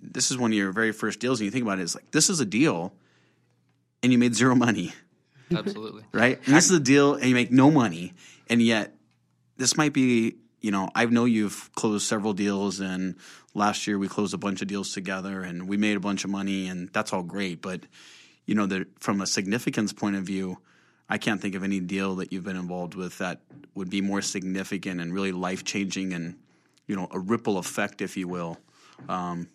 this 0.00 0.30
is 0.30 0.38
one 0.38 0.52
of 0.52 0.56
your 0.56 0.72
very 0.72 0.92
first 0.92 1.20
deals, 1.20 1.40
and 1.40 1.46
you 1.46 1.50
think 1.50 1.64
about 1.64 1.78
it, 1.78 1.82
it's 1.82 1.94
like, 1.94 2.10
this 2.10 2.30
is 2.30 2.40
a 2.40 2.46
deal, 2.46 2.92
and 4.02 4.12
you 4.12 4.18
made 4.18 4.34
zero 4.34 4.54
money. 4.54 4.92
Absolutely. 5.54 6.02
right? 6.12 6.38
And 6.46 6.54
this 6.54 6.66
is 6.66 6.72
a 6.72 6.80
deal, 6.80 7.14
and 7.14 7.24
you 7.24 7.34
make 7.34 7.50
no 7.50 7.70
money, 7.70 8.14
and 8.48 8.60
yet 8.60 8.94
this 9.56 9.76
might 9.76 9.92
be 9.92 10.36
you 10.60 10.70
know, 10.70 10.88
I 10.94 11.06
know 11.06 11.24
you've 11.24 11.70
closed 11.74 12.06
several 12.06 12.32
deals, 12.32 12.80
and 12.80 13.14
last 13.54 13.86
year 13.86 13.98
we 13.98 14.08
closed 14.08 14.34
a 14.34 14.38
bunch 14.38 14.62
of 14.62 14.68
deals 14.68 14.92
together, 14.92 15.42
and 15.42 15.68
we 15.68 15.76
made 15.76 15.96
a 15.96 16.00
bunch 16.00 16.24
of 16.24 16.30
money, 16.30 16.66
and 16.68 16.88
that's 16.92 17.12
all 17.12 17.22
great. 17.22 17.62
But 17.62 17.82
you 18.46 18.54
know, 18.54 18.66
the, 18.66 18.86
from 18.98 19.20
a 19.20 19.26
significance 19.26 19.92
point 19.92 20.16
of 20.16 20.24
view, 20.24 20.58
I 21.08 21.18
can't 21.18 21.40
think 21.40 21.54
of 21.54 21.62
any 21.62 21.80
deal 21.80 22.16
that 22.16 22.32
you've 22.32 22.44
been 22.44 22.56
involved 22.56 22.94
with 22.94 23.18
that 23.18 23.40
would 23.74 23.90
be 23.90 24.00
more 24.00 24.22
significant 24.22 25.00
and 25.00 25.14
really 25.14 25.32
life 25.32 25.64
changing, 25.64 26.12
and 26.12 26.36
you 26.86 26.96
know, 26.96 27.08
a 27.10 27.18
ripple 27.18 27.58
effect, 27.58 28.02
if 28.02 28.16
you 28.16 28.26
will. 28.26 28.58
Um, 29.08 29.48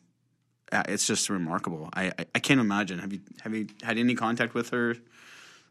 it's 0.87 1.05
just 1.05 1.29
remarkable. 1.29 1.89
I, 1.93 2.07
I, 2.07 2.25
I 2.35 2.39
can't 2.39 2.59
imagine. 2.59 2.99
Have 2.99 3.13
you 3.13 3.19
have 3.41 3.53
you 3.53 3.67
had 3.81 3.97
any 3.97 4.15
contact 4.15 4.53
with 4.53 4.69
her? 4.69 4.95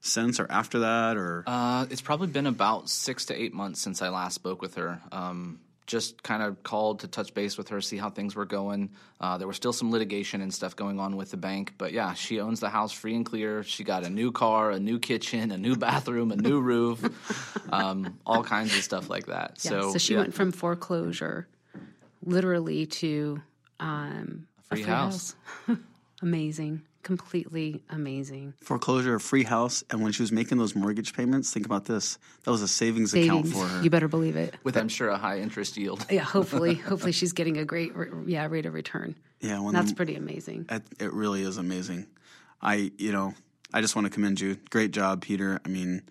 since 0.05 0.41
or 0.41 0.47
after 0.51 0.81
that 0.81 1.17
or 1.17 1.45
uh, 1.47 1.87
it's 1.89 2.01
probably 2.01 2.27
been 2.27 2.49
about 2.49 2.91
six 2.91 3.27
to 3.27 3.41
eight 3.41 3.55
months 3.55 3.81
since 3.81 4.03
i 4.03 4.09
last 4.09 4.35
spoke 4.35 4.61
with 4.61 4.75
her 4.75 5.01
um, 5.13 5.61
just 5.87 6.23
kind 6.25 6.43
of 6.43 6.63
called 6.65 7.01
to 7.01 7.09
touch 7.09 7.33
base 7.35 7.57
with 7.57 7.69
her 7.69 7.81
see 7.81 7.97
how 7.97 8.11
things 8.11 8.35
were 8.35 8.45
going 8.45 8.91
uh, 9.21 9.39
there 9.39 9.47
was 9.47 9.57
still 9.57 9.73
some 9.73 9.93
litigation 9.93 10.41
and 10.41 10.53
stuff 10.53 10.75
going 10.75 10.99
on 10.99 11.17
with 11.17 11.31
the 11.31 11.37
bank 11.37 11.75
but 11.79 11.93
yeah 11.93 12.15
she 12.15 12.41
owns 12.41 12.59
the 12.59 12.69
house 12.69 12.91
free 12.91 13.15
and 13.15 13.25
clear 13.25 13.63
she 13.63 13.85
got 13.85 14.05
a 14.05 14.11
new 14.11 14.33
car 14.33 14.73
a 14.73 14.81
new 14.81 14.99
kitchen 14.99 15.53
a 15.53 15.59
new 15.59 15.77
bathroom 15.89 16.33
a 16.33 16.37
new 16.37 16.61
roof 16.61 17.01
um, 17.73 18.19
all 18.27 18.43
kinds 18.43 18.77
of 18.77 18.83
stuff 18.83 19.09
like 19.09 19.27
that 19.27 19.53
yeah, 19.63 19.71
so 19.71 19.93
so 19.93 19.99
she 19.99 20.15
yeah. 20.15 20.21
went 20.21 20.35
from 20.35 20.51
foreclosure 20.51 21.47
literally 22.25 22.87
to 22.87 23.41
um, 23.79 24.49
a 24.52 24.52
free, 24.63 24.83
free 24.83 24.91
house, 24.91 25.35
house. 25.67 25.79
amazing 26.23 26.83
completely 27.03 27.83
amazing. 27.91 28.55
Foreclosure, 28.61 29.17
a 29.17 29.21
free 29.21 29.45
house, 29.45 29.85
and 29.91 30.03
when 30.03 30.13
she 30.13 30.23
was 30.23 30.33
making 30.33 30.59
those 30.59 30.75
mortgage 30.75 31.15
payments, 31.15 31.53
think 31.53 31.67
about 31.67 31.85
this. 31.85 32.19
That 32.45 32.51
was 32.51 32.63
a 32.63 32.69
savings, 32.69 33.11
savings. 33.11 33.29
account 33.29 33.49
for 33.49 33.67
her. 33.67 33.83
You 33.83 33.91
better 33.91 34.09
believe 34.09 34.37
it. 34.37 34.55
With, 34.63 34.77
I'm 34.77 34.89
sure, 34.89 35.09
a 35.09 35.19
high 35.19 35.41
interest 35.41 35.77
yield. 35.77 36.07
yeah, 36.11 36.23
hopefully, 36.23 36.75
hopefully 36.89 37.13
she's 37.13 37.33
getting 37.33 37.59
a 37.59 37.65
great, 37.65 37.93
yeah, 38.27 38.47
rate 38.47 38.67
of 38.67 38.75
return. 38.75 39.17
Yeah, 39.41 39.69
that's 39.73 39.91
the, 39.91 39.97
pretty 39.97 40.15
amazing. 40.15 40.67
It, 40.71 40.83
it 41.01 41.13
really 41.13 41.43
is 41.43 41.59
amazing. 41.59 42.07
I, 42.61 42.93
you 42.97 43.13
know, 43.13 43.35
I 43.75 43.81
just 43.81 43.97
want 43.97 44.07
to 44.07 44.11
commend 44.11 44.41
you. 44.41 44.57
Great 44.71 44.93
job, 44.93 45.23
Peter. 45.23 45.61
I 45.65 45.69
mean, 45.69 46.03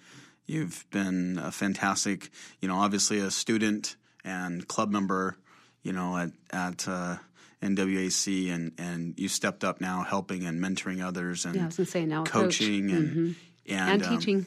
you've 0.45 0.85
been 0.91 1.39
a 1.41 1.51
fantastic, 1.51 2.29
you 2.59 2.67
know, 2.67 2.75
obviously 2.75 3.19
a 3.19 3.31
student 3.31 3.95
and 4.25 4.67
club 4.67 4.91
member, 4.91 5.37
you 5.81 5.93
know, 5.93 6.17
at 6.17 6.31
at. 6.51 6.87
Uh, 6.87 7.17
NWAC, 7.61 8.51
and 8.51 8.71
and 8.77 9.13
you 9.17 9.27
stepped 9.27 9.63
up 9.63 9.81
now, 9.81 10.03
helping 10.03 10.45
and 10.45 10.61
mentoring 10.61 11.05
others, 11.05 11.45
and 11.45 11.55
yeah, 11.55 11.63
I 11.63 11.71
was 11.77 11.89
say 11.89 12.05
now 12.05 12.23
coaching 12.23 12.89
coach. 12.89 12.97
and, 12.97 13.09
mm-hmm. 13.09 13.73
and 13.73 13.91
and 13.91 14.03
um, 14.03 14.17
teaching 14.17 14.45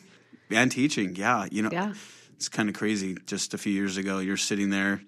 and 0.50 0.70
teaching. 0.70 1.16
Yeah, 1.16 1.46
you 1.50 1.62
know, 1.62 1.70
yeah. 1.72 1.94
it's 2.36 2.48
kind 2.48 2.68
of 2.68 2.74
crazy. 2.74 3.16
Just 3.26 3.54
a 3.54 3.58
few 3.58 3.72
years 3.72 3.96
ago, 3.96 4.18
you're 4.18 4.36
sitting 4.36 4.70
there, 4.70 5.00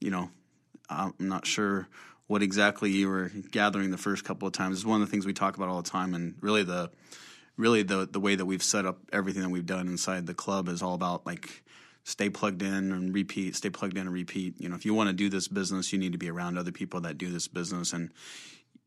you 0.00 0.10
know, 0.10 0.30
I'm 0.88 1.14
not 1.18 1.46
sure 1.46 1.88
what 2.26 2.42
exactly 2.42 2.90
you 2.90 3.08
were 3.08 3.30
gathering 3.50 3.90
the 3.90 3.98
first 3.98 4.24
couple 4.24 4.46
of 4.46 4.52
times. 4.54 4.76
It's 4.76 4.86
one 4.86 5.00
of 5.00 5.08
the 5.08 5.10
things 5.10 5.26
we 5.26 5.32
talk 5.32 5.56
about 5.56 5.68
all 5.68 5.82
the 5.82 5.90
time, 5.90 6.14
and 6.14 6.34
really 6.40 6.62
the 6.62 6.90
really 7.56 7.82
the 7.82 8.08
the 8.10 8.20
way 8.20 8.36
that 8.36 8.46
we've 8.46 8.62
set 8.62 8.86
up 8.86 9.00
everything 9.12 9.42
that 9.42 9.50
we've 9.50 9.66
done 9.66 9.88
inside 9.88 10.26
the 10.26 10.34
club 10.34 10.68
is 10.68 10.82
all 10.82 10.94
about 10.94 11.26
like 11.26 11.64
stay 12.08 12.30
plugged 12.30 12.62
in 12.62 12.90
and 12.92 13.12
repeat, 13.12 13.54
stay 13.54 13.68
plugged 13.68 13.98
in 13.98 14.06
and 14.06 14.12
repeat. 14.12 14.54
You 14.58 14.70
know, 14.70 14.76
if 14.76 14.86
you 14.86 14.94
want 14.94 15.10
to 15.10 15.12
do 15.12 15.28
this 15.28 15.46
business, 15.46 15.92
you 15.92 15.98
need 15.98 16.12
to 16.12 16.18
be 16.18 16.30
around 16.30 16.56
other 16.56 16.72
people 16.72 17.02
that 17.02 17.18
do 17.18 17.30
this 17.30 17.48
business. 17.48 17.92
And 17.92 18.10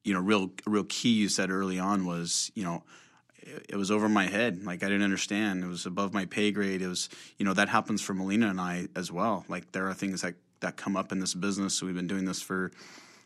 you 0.03 0.13
know, 0.13 0.19
real 0.19 0.51
real 0.65 0.85
key 0.85 1.09
you 1.09 1.29
said 1.29 1.51
early 1.51 1.77
on 1.77 2.05
was 2.05 2.51
you 2.55 2.63
know 2.63 2.83
it 3.69 3.75
was 3.75 3.91
over 3.91 4.09
my 4.09 4.25
head. 4.25 4.63
Like 4.65 4.83
I 4.83 4.87
didn't 4.87 5.03
understand. 5.03 5.63
It 5.63 5.67
was 5.67 5.85
above 5.85 6.13
my 6.13 6.25
pay 6.25 6.51
grade. 6.51 6.81
It 6.81 6.87
was, 6.87 7.09
you 7.37 7.45
know, 7.45 7.53
that 7.53 7.69
happens 7.69 8.01
for 8.01 8.13
Melina 8.13 8.49
and 8.49 8.59
I 8.59 8.87
as 8.95 9.11
well. 9.11 9.45
Like 9.47 9.71
there 9.71 9.87
are 9.87 9.93
things 9.93 10.21
that 10.21 10.35
that 10.61 10.75
come 10.75 10.97
up 10.97 11.11
in 11.11 11.19
this 11.19 11.35
business. 11.35 11.77
So 11.77 11.85
we've 11.85 11.95
been 11.95 12.07
doing 12.07 12.25
this 12.25 12.41
for 12.41 12.71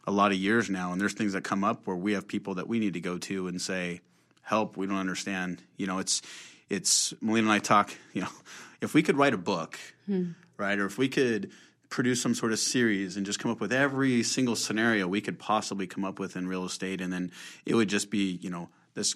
a 0.05 0.11
lot 0.11 0.31
of 0.31 0.37
years 0.37 0.69
now, 0.69 0.91
and 0.91 0.99
there's 0.99 1.13
things 1.13 1.33
that 1.33 1.43
come 1.43 1.63
up 1.63 1.87
where 1.87 1.95
we 1.95 2.13
have 2.13 2.27
people 2.27 2.55
that 2.55 2.67
we 2.67 2.79
need 2.79 2.93
to 2.93 3.01
go 3.01 3.17
to 3.17 3.47
and 3.47 3.61
say, 3.61 4.01
"Help! 4.41 4.75
We 4.75 4.87
don't 4.87 4.97
understand." 4.97 5.63
You 5.77 5.87
know, 5.87 5.99
it's 5.99 6.21
it's 6.69 7.13
Melina 7.21 7.47
and 7.47 7.53
I 7.53 7.59
talk. 7.59 7.93
You 8.13 8.21
know, 8.21 8.29
if 8.81 8.93
we 8.93 9.03
could 9.03 9.17
write 9.17 9.33
a 9.33 9.37
book, 9.37 9.79
hmm. 10.05 10.31
right, 10.57 10.77
or 10.77 10.85
if 10.85 10.97
we 10.97 11.07
could 11.07 11.51
produce 11.89 12.21
some 12.21 12.33
sort 12.33 12.51
of 12.51 12.59
series 12.59 13.15
and 13.15 13.25
just 13.25 13.39
come 13.39 13.51
up 13.51 13.59
with 13.61 13.71
every 13.71 14.23
single 14.23 14.55
scenario 14.55 15.07
we 15.07 15.21
could 15.21 15.39
possibly 15.39 15.87
come 15.87 16.03
up 16.03 16.19
with 16.19 16.35
in 16.35 16.47
real 16.47 16.65
estate, 16.65 17.01
and 17.01 17.11
then 17.11 17.31
it 17.65 17.75
would 17.75 17.89
just 17.89 18.09
be, 18.09 18.39
you 18.41 18.49
know, 18.49 18.69
this 18.95 19.15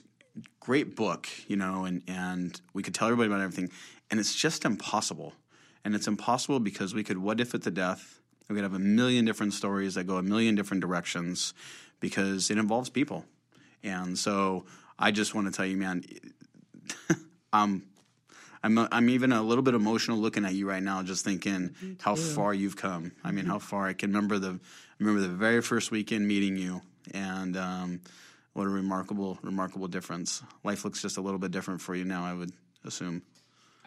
great 0.60 0.96
book, 0.96 1.28
you 1.48 1.56
know, 1.56 1.86
and 1.86 2.02
and 2.08 2.62
we 2.74 2.84
could 2.84 2.94
tell 2.94 3.08
everybody 3.08 3.28
about 3.28 3.42
everything, 3.42 3.70
and 4.12 4.20
it's 4.20 4.36
just 4.36 4.66
impossible, 4.66 5.34
and 5.84 5.96
it's 5.96 6.08
impossible 6.08 6.60
because 6.60 6.94
we 6.94 7.04
could 7.04 7.18
what 7.18 7.40
if 7.40 7.54
it 7.54 7.64
to 7.64 7.72
death. 7.72 8.16
We 8.48 8.56
could 8.56 8.64
have 8.64 8.74
a 8.74 8.80
million 8.80 9.26
different 9.26 9.54
stories 9.54 9.94
that 9.94 10.06
go 10.06 10.18
a 10.18 10.24
million 10.24 10.56
different 10.56 10.82
directions 10.82 11.54
because 12.00 12.50
it 12.50 12.58
involves 12.58 12.90
people, 12.90 13.26
and 13.84 14.18
so 14.18 14.66
I 14.98 15.12
just 15.12 15.36
want 15.36 15.48
to 15.48 15.54
tell 15.54 15.66
you, 15.66 15.78
man, 15.78 16.04
I'm 17.54 17.84
I'm 18.64 18.78
I'm 18.78 19.10
even 19.10 19.32
a 19.32 19.42
little 19.42 19.64
bit 19.64 19.74
emotional 19.74 20.18
looking 20.18 20.46
at 20.46 20.54
you 20.54 20.68
right 20.68 20.84
now, 20.84 21.02
just 21.04 21.24
thinking 21.24 21.76
how 22.02 22.16
far 22.16 22.54
you've 22.54 22.76
come. 22.76 23.14
I 23.24 23.32
mean, 23.32 23.46
how 23.46 23.60
far 23.60 23.88
I 23.88 23.94
can 23.94 24.12
remember 24.12 24.40
the 24.40 24.60
remember 25.00 25.22
the 25.22 25.30
very 25.30 25.62
first 25.62 25.92
weekend 25.92 26.28
meeting 26.28 26.58
you, 26.58 26.82
and 27.14 27.56
um, 27.56 28.02
what 28.54 28.66
a 28.66 28.70
remarkable 28.70 29.40
remarkable 29.42 29.88
difference. 29.88 30.44
Life 30.64 30.84
looks 30.84 31.02
just 31.02 31.18
a 31.18 31.22
little 31.22 31.40
bit 31.40 31.52
different 31.52 31.82
for 31.82 31.96
you 31.96 32.04
now. 32.04 32.26
I 32.26 32.34
would 32.34 32.52
assume. 32.84 33.22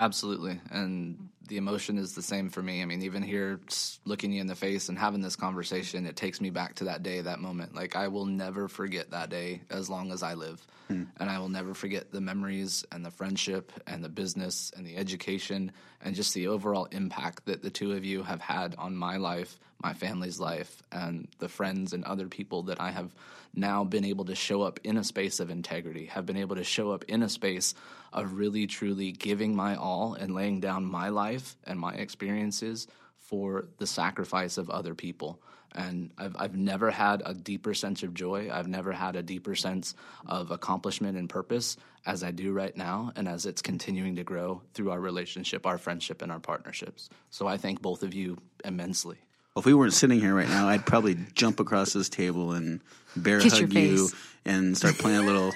Absolutely. 0.00 0.60
And 0.70 1.28
the 1.48 1.56
emotion 1.56 1.98
is 1.98 2.14
the 2.14 2.22
same 2.22 2.48
for 2.50 2.62
me. 2.62 2.82
I 2.82 2.84
mean, 2.84 3.02
even 3.02 3.22
here, 3.22 3.60
looking 4.04 4.32
you 4.32 4.40
in 4.40 4.46
the 4.46 4.54
face 4.54 4.88
and 4.88 4.98
having 4.98 5.20
this 5.20 5.36
conversation, 5.36 6.06
it 6.06 6.16
takes 6.16 6.40
me 6.40 6.50
back 6.50 6.76
to 6.76 6.84
that 6.84 7.02
day, 7.02 7.20
that 7.20 7.40
moment. 7.40 7.74
Like, 7.74 7.96
I 7.96 8.08
will 8.08 8.26
never 8.26 8.68
forget 8.68 9.10
that 9.10 9.30
day 9.30 9.62
as 9.70 9.90
long 9.90 10.12
as 10.12 10.22
I 10.22 10.34
live. 10.34 10.64
Hmm. 10.88 11.04
And 11.18 11.30
I 11.30 11.38
will 11.38 11.48
never 11.48 11.74
forget 11.74 12.12
the 12.12 12.20
memories 12.20 12.84
and 12.92 13.04
the 13.04 13.10
friendship 13.10 13.72
and 13.86 14.04
the 14.04 14.08
business 14.08 14.72
and 14.76 14.86
the 14.86 14.96
education 14.96 15.72
and 16.00 16.14
just 16.14 16.34
the 16.34 16.48
overall 16.48 16.86
impact 16.86 17.46
that 17.46 17.62
the 17.62 17.70
two 17.70 17.92
of 17.92 18.04
you 18.04 18.22
have 18.22 18.40
had 18.40 18.74
on 18.76 18.96
my 18.96 19.16
life, 19.16 19.58
my 19.82 19.94
family's 19.94 20.40
life, 20.40 20.82
and 20.90 21.28
the 21.38 21.48
friends 21.48 21.92
and 21.92 22.04
other 22.04 22.28
people 22.28 22.64
that 22.64 22.80
I 22.80 22.90
have 22.90 23.12
now 23.54 23.84
been 23.84 24.04
able 24.04 24.24
to 24.26 24.34
show 24.34 24.62
up 24.62 24.80
in 24.82 24.96
a 24.96 25.04
space 25.04 25.40
of 25.40 25.50
integrity, 25.50 26.06
have 26.06 26.26
been 26.26 26.36
able 26.36 26.56
to 26.56 26.64
show 26.64 26.90
up 26.92 27.04
in 27.04 27.22
a 27.22 27.28
space 27.28 27.74
of 28.12 28.34
really 28.34 28.66
truly 28.66 29.12
giving 29.12 29.54
my 29.54 29.76
all 29.76 30.14
and 30.14 30.34
laying 30.34 30.60
down 30.60 30.84
my 30.84 31.08
life 31.08 31.31
and 31.64 31.78
my 31.78 31.94
experiences 31.94 32.86
for 33.18 33.66
the 33.78 33.86
sacrifice 33.86 34.58
of 34.58 34.68
other 34.70 34.94
people. 34.94 35.40
And 35.74 36.10
I've, 36.18 36.36
I've 36.38 36.56
never 36.56 36.90
had 36.90 37.22
a 37.24 37.32
deeper 37.32 37.72
sense 37.72 38.02
of 38.02 38.12
joy. 38.12 38.50
I've 38.52 38.68
never 38.68 38.92
had 38.92 39.16
a 39.16 39.22
deeper 39.22 39.54
sense 39.54 39.94
of 40.26 40.50
accomplishment 40.50 41.16
and 41.16 41.30
purpose 41.30 41.78
as 42.04 42.22
I 42.22 42.30
do 42.30 42.52
right 42.52 42.76
now, 42.76 43.12
and 43.16 43.28
as 43.28 43.46
it's 43.46 43.62
continuing 43.62 44.16
to 44.16 44.24
grow 44.24 44.60
through 44.74 44.90
our 44.90 45.00
relationship, 45.00 45.66
our 45.66 45.78
friendship, 45.78 46.20
and 46.20 46.32
our 46.32 46.40
partnerships. 46.40 47.08
So 47.30 47.46
I 47.46 47.56
thank 47.56 47.80
both 47.80 48.02
of 48.02 48.12
you 48.12 48.38
immensely. 48.64 49.18
If 49.56 49.66
we 49.66 49.72
weren't 49.74 49.92
sitting 49.92 50.18
here 50.18 50.34
right 50.34 50.48
now, 50.48 50.68
I'd 50.68 50.84
probably 50.84 51.16
jump 51.34 51.60
across 51.60 51.92
this 51.92 52.08
table 52.08 52.52
and 52.52 52.80
bear 53.14 53.40
Kiss 53.40 53.60
hug 53.60 53.72
you 53.72 54.08
and 54.44 54.76
start 54.76 54.96
playing 54.96 55.20
a 55.20 55.22
little, 55.22 55.52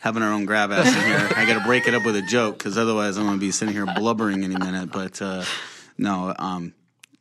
having 0.00 0.22
our 0.22 0.32
own 0.32 0.46
grab 0.46 0.72
ass 0.72 0.88
in 0.88 1.04
here. 1.04 1.30
I 1.36 1.44
got 1.46 1.58
to 1.58 1.64
break 1.64 1.86
it 1.86 1.94
up 1.94 2.04
with 2.04 2.16
a 2.16 2.22
joke 2.22 2.58
because 2.58 2.76
otherwise 2.76 3.16
I'm 3.16 3.26
going 3.26 3.36
to 3.36 3.40
be 3.40 3.52
sitting 3.52 3.74
here 3.74 3.86
blubbering 3.86 4.42
any 4.42 4.56
minute. 4.56 4.90
But 4.90 5.20
uh, 5.22 5.44
no, 5.96 6.34
um, 6.38 6.74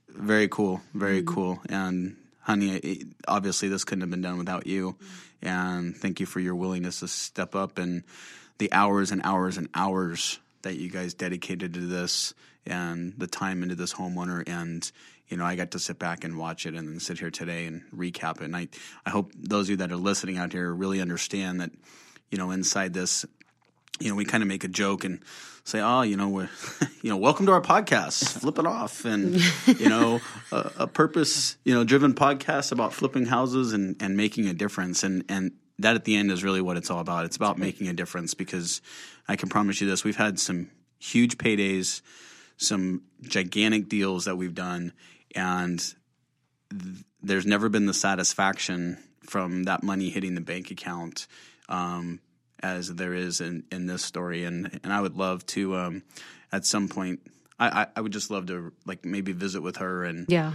very 0.07 0.47
cool, 0.47 0.81
very 0.93 1.23
cool. 1.23 1.59
And 1.69 2.15
honey, 2.41 2.77
it, 2.77 3.07
obviously 3.27 3.67
this 3.67 3.83
couldn't 3.83 4.01
have 4.01 4.09
been 4.09 4.21
done 4.21 4.37
without 4.37 4.65
you. 4.65 4.95
And 5.41 5.95
thank 5.95 6.19
you 6.19 6.25
for 6.25 6.39
your 6.39 6.55
willingness 6.55 7.01
to 7.01 7.07
step 7.07 7.53
up 7.53 7.77
and 7.77 8.03
the 8.57 8.71
hours 8.71 9.11
and 9.11 9.21
hours 9.23 9.57
and 9.57 9.69
hours 9.73 10.39
that 10.61 10.75
you 10.77 10.89
guys 10.89 11.13
dedicated 11.13 11.73
to 11.73 11.79
this 11.81 12.33
and 12.65 13.13
the 13.17 13.27
time 13.27 13.63
into 13.63 13.75
this 13.75 13.93
homeowner 13.93 14.47
and 14.47 14.91
you 15.29 15.37
know 15.37 15.45
i 15.45 15.55
got 15.55 15.71
to 15.71 15.79
sit 15.79 15.97
back 15.97 16.25
and 16.25 16.37
watch 16.37 16.65
it 16.65 16.75
and 16.75 16.87
then 16.87 16.99
sit 16.99 17.17
here 17.17 17.31
today 17.31 17.65
and 17.65 17.81
recap 17.95 18.41
it 18.41 18.43
and 18.43 18.55
i, 18.55 18.67
I 19.05 19.11
hope 19.11 19.31
those 19.33 19.67
of 19.67 19.69
you 19.71 19.75
that 19.77 19.93
are 19.93 19.97
listening 19.97 20.37
out 20.37 20.51
here 20.51 20.71
really 20.71 20.99
understand 20.99 21.61
that 21.61 21.71
you 22.31 22.37
know 22.37 22.51
inside 22.51 22.93
this 22.93 23.25
you 23.99 24.09
know, 24.09 24.15
we 24.15 24.25
kind 24.25 24.41
of 24.41 24.47
make 24.47 24.63
a 24.63 24.67
joke 24.67 25.03
and 25.03 25.19
say, 25.63 25.81
"Oh, 25.81 26.01
you 26.01 26.15
know, 26.15 26.29
we're, 26.29 26.49
you 27.01 27.09
know, 27.09 27.17
welcome 27.17 27.45
to 27.47 27.51
our 27.51 27.61
podcast, 27.61 28.39
flip 28.39 28.57
it 28.57 28.65
off," 28.65 29.05
and 29.05 29.35
you 29.79 29.89
know, 29.89 30.21
a, 30.51 30.71
a 30.79 30.87
purpose, 30.87 31.57
you 31.63 31.73
know, 31.73 31.83
driven 31.83 32.13
podcast 32.13 32.71
about 32.71 32.93
flipping 32.93 33.25
houses 33.25 33.73
and 33.73 34.01
and 34.01 34.15
making 34.15 34.47
a 34.47 34.53
difference, 34.53 35.03
and 35.03 35.25
and 35.29 35.51
that 35.79 35.95
at 35.95 36.05
the 36.05 36.15
end 36.15 36.31
is 36.31 36.43
really 36.43 36.61
what 36.61 36.77
it's 36.77 36.89
all 36.89 36.99
about. 36.99 37.25
It's 37.25 37.35
about 37.35 37.57
making 37.57 37.87
a 37.87 37.93
difference 37.93 38.33
because 38.33 38.81
I 39.27 39.35
can 39.35 39.49
promise 39.49 39.81
you 39.81 39.87
this: 39.87 40.03
we've 40.03 40.15
had 40.15 40.39
some 40.39 40.69
huge 40.99 41.37
paydays, 41.37 42.01
some 42.57 43.03
gigantic 43.21 43.89
deals 43.89 44.25
that 44.25 44.37
we've 44.37 44.55
done, 44.55 44.93
and 45.35 45.93
there's 47.21 47.45
never 47.45 47.67
been 47.67 47.85
the 47.85 47.93
satisfaction 47.93 48.97
from 49.23 49.63
that 49.63 49.83
money 49.83 50.09
hitting 50.09 50.35
the 50.35 50.41
bank 50.41 50.71
account 50.71 51.27
um, 51.69 52.19
as 52.61 52.93
there 52.93 53.13
is 53.13 53.39
in, 53.39 53.63
in 53.71 53.85
this 53.85 54.03
story. 54.03 54.43
And 54.43 54.79
and 54.83 54.91
I 54.91 54.99
would 54.99 55.15
love 55.15 55.45
to 55.47 55.75
um, 55.77 56.03
at 56.51 56.65
some 56.65 56.89
point. 56.89 57.21
I, 57.59 57.81
I, 57.83 57.87
I 57.97 58.01
would 58.01 58.11
just 58.13 58.29
love 58.31 58.47
to 58.47 58.73
like 58.85 59.03
maybe 59.05 59.31
visit 59.33 59.61
with 59.61 59.77
her 59.77 60.03
and 60.05 60.25
Yeah. 60.29 60.53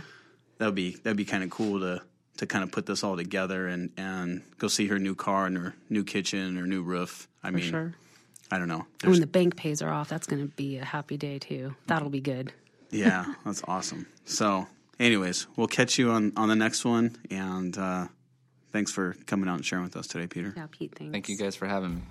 that 0.58 0.66
would 0.66 0.74
be 0.74 0.92
that'd 1.02 1.16
be 1.16 1.24
kind 1.24 1.42
of 1.44 1.50
cool 1.50 1.80
to 1.80 2.02
to 2.38 2.46
kind 2.46 2.64
of 2.64 2.72
put 2.72 2.86
this 2.86 3.04
all 3.04 3.16
together 3.16 3.68
and 3.68 3.90
and 3.96 4.42
go 4.58 4.68
see 4.68 4.86
her 4.88 4.98
new 4.98 5.14
car 5.14 5.46
and 5.46 5.56
her 5.56 5.74
new 5.90 6.02
kitchen 6.04 6.58
or 6.58 6.66
new 6.66 6.82
roof. 6.82 7.28
I 7.42 7.50
mean, 7.50 7.62
Sure. 7.70 7.94
I 8.50 8.58
don't 8.58 8.68
know. 8.68 8.80
And 8.80 8.86
There's- 9.00 9.12
when 9.14 9.20
the 9.20 9.26
bank 9.26 9.56
pays 9.56 9.80
her 9.80 9.90
off, 9.90 10.08
that's 10.08 10.26
going 10.26 10.42
to 10.42 10.48
be 10.56 10.78
a 10.78 10.84
happy 10.84 11.16
day 11.16 11.38
too. 11.38 11.74
That'll 11.86 12.10
be 12.10 12.20
good. 12.20 12.52
yeah, 12.90 13.34
that's 13.44 13.62
awesome. 13.68 14.06
So, 14.24 14.66
anyways, 15.00 15.46
we'll 15.56 15.66
catch 15.68 15.98
you 15.98 16.10
on 16.10 16.32
on 16.36 16.48
the 16.48 16.56
next 16.56 16.84
one, 16.84 17.16
and 17.30 17.76
uh, 17.76 18.08
thanks 18.74 18.90
for 18.90 19.14
coming 19.26 19.48
out 19.48 19.54
and 19.54 19.64
sharing 19.64 19.84
with 19.84 19.96
us 19.96 20.08
today, 20.08 20.26
Peter. 20.26 20.52
Yeah, 20.54 20.66
Pete, 20.70 20.92
thanks. 20.98 21.12
Thank 21.12 21.28
you 21.28 21.38
guys 21.38 21.54
for 21.54 21.66
having 21.66 21.94
me. 21.94 22.02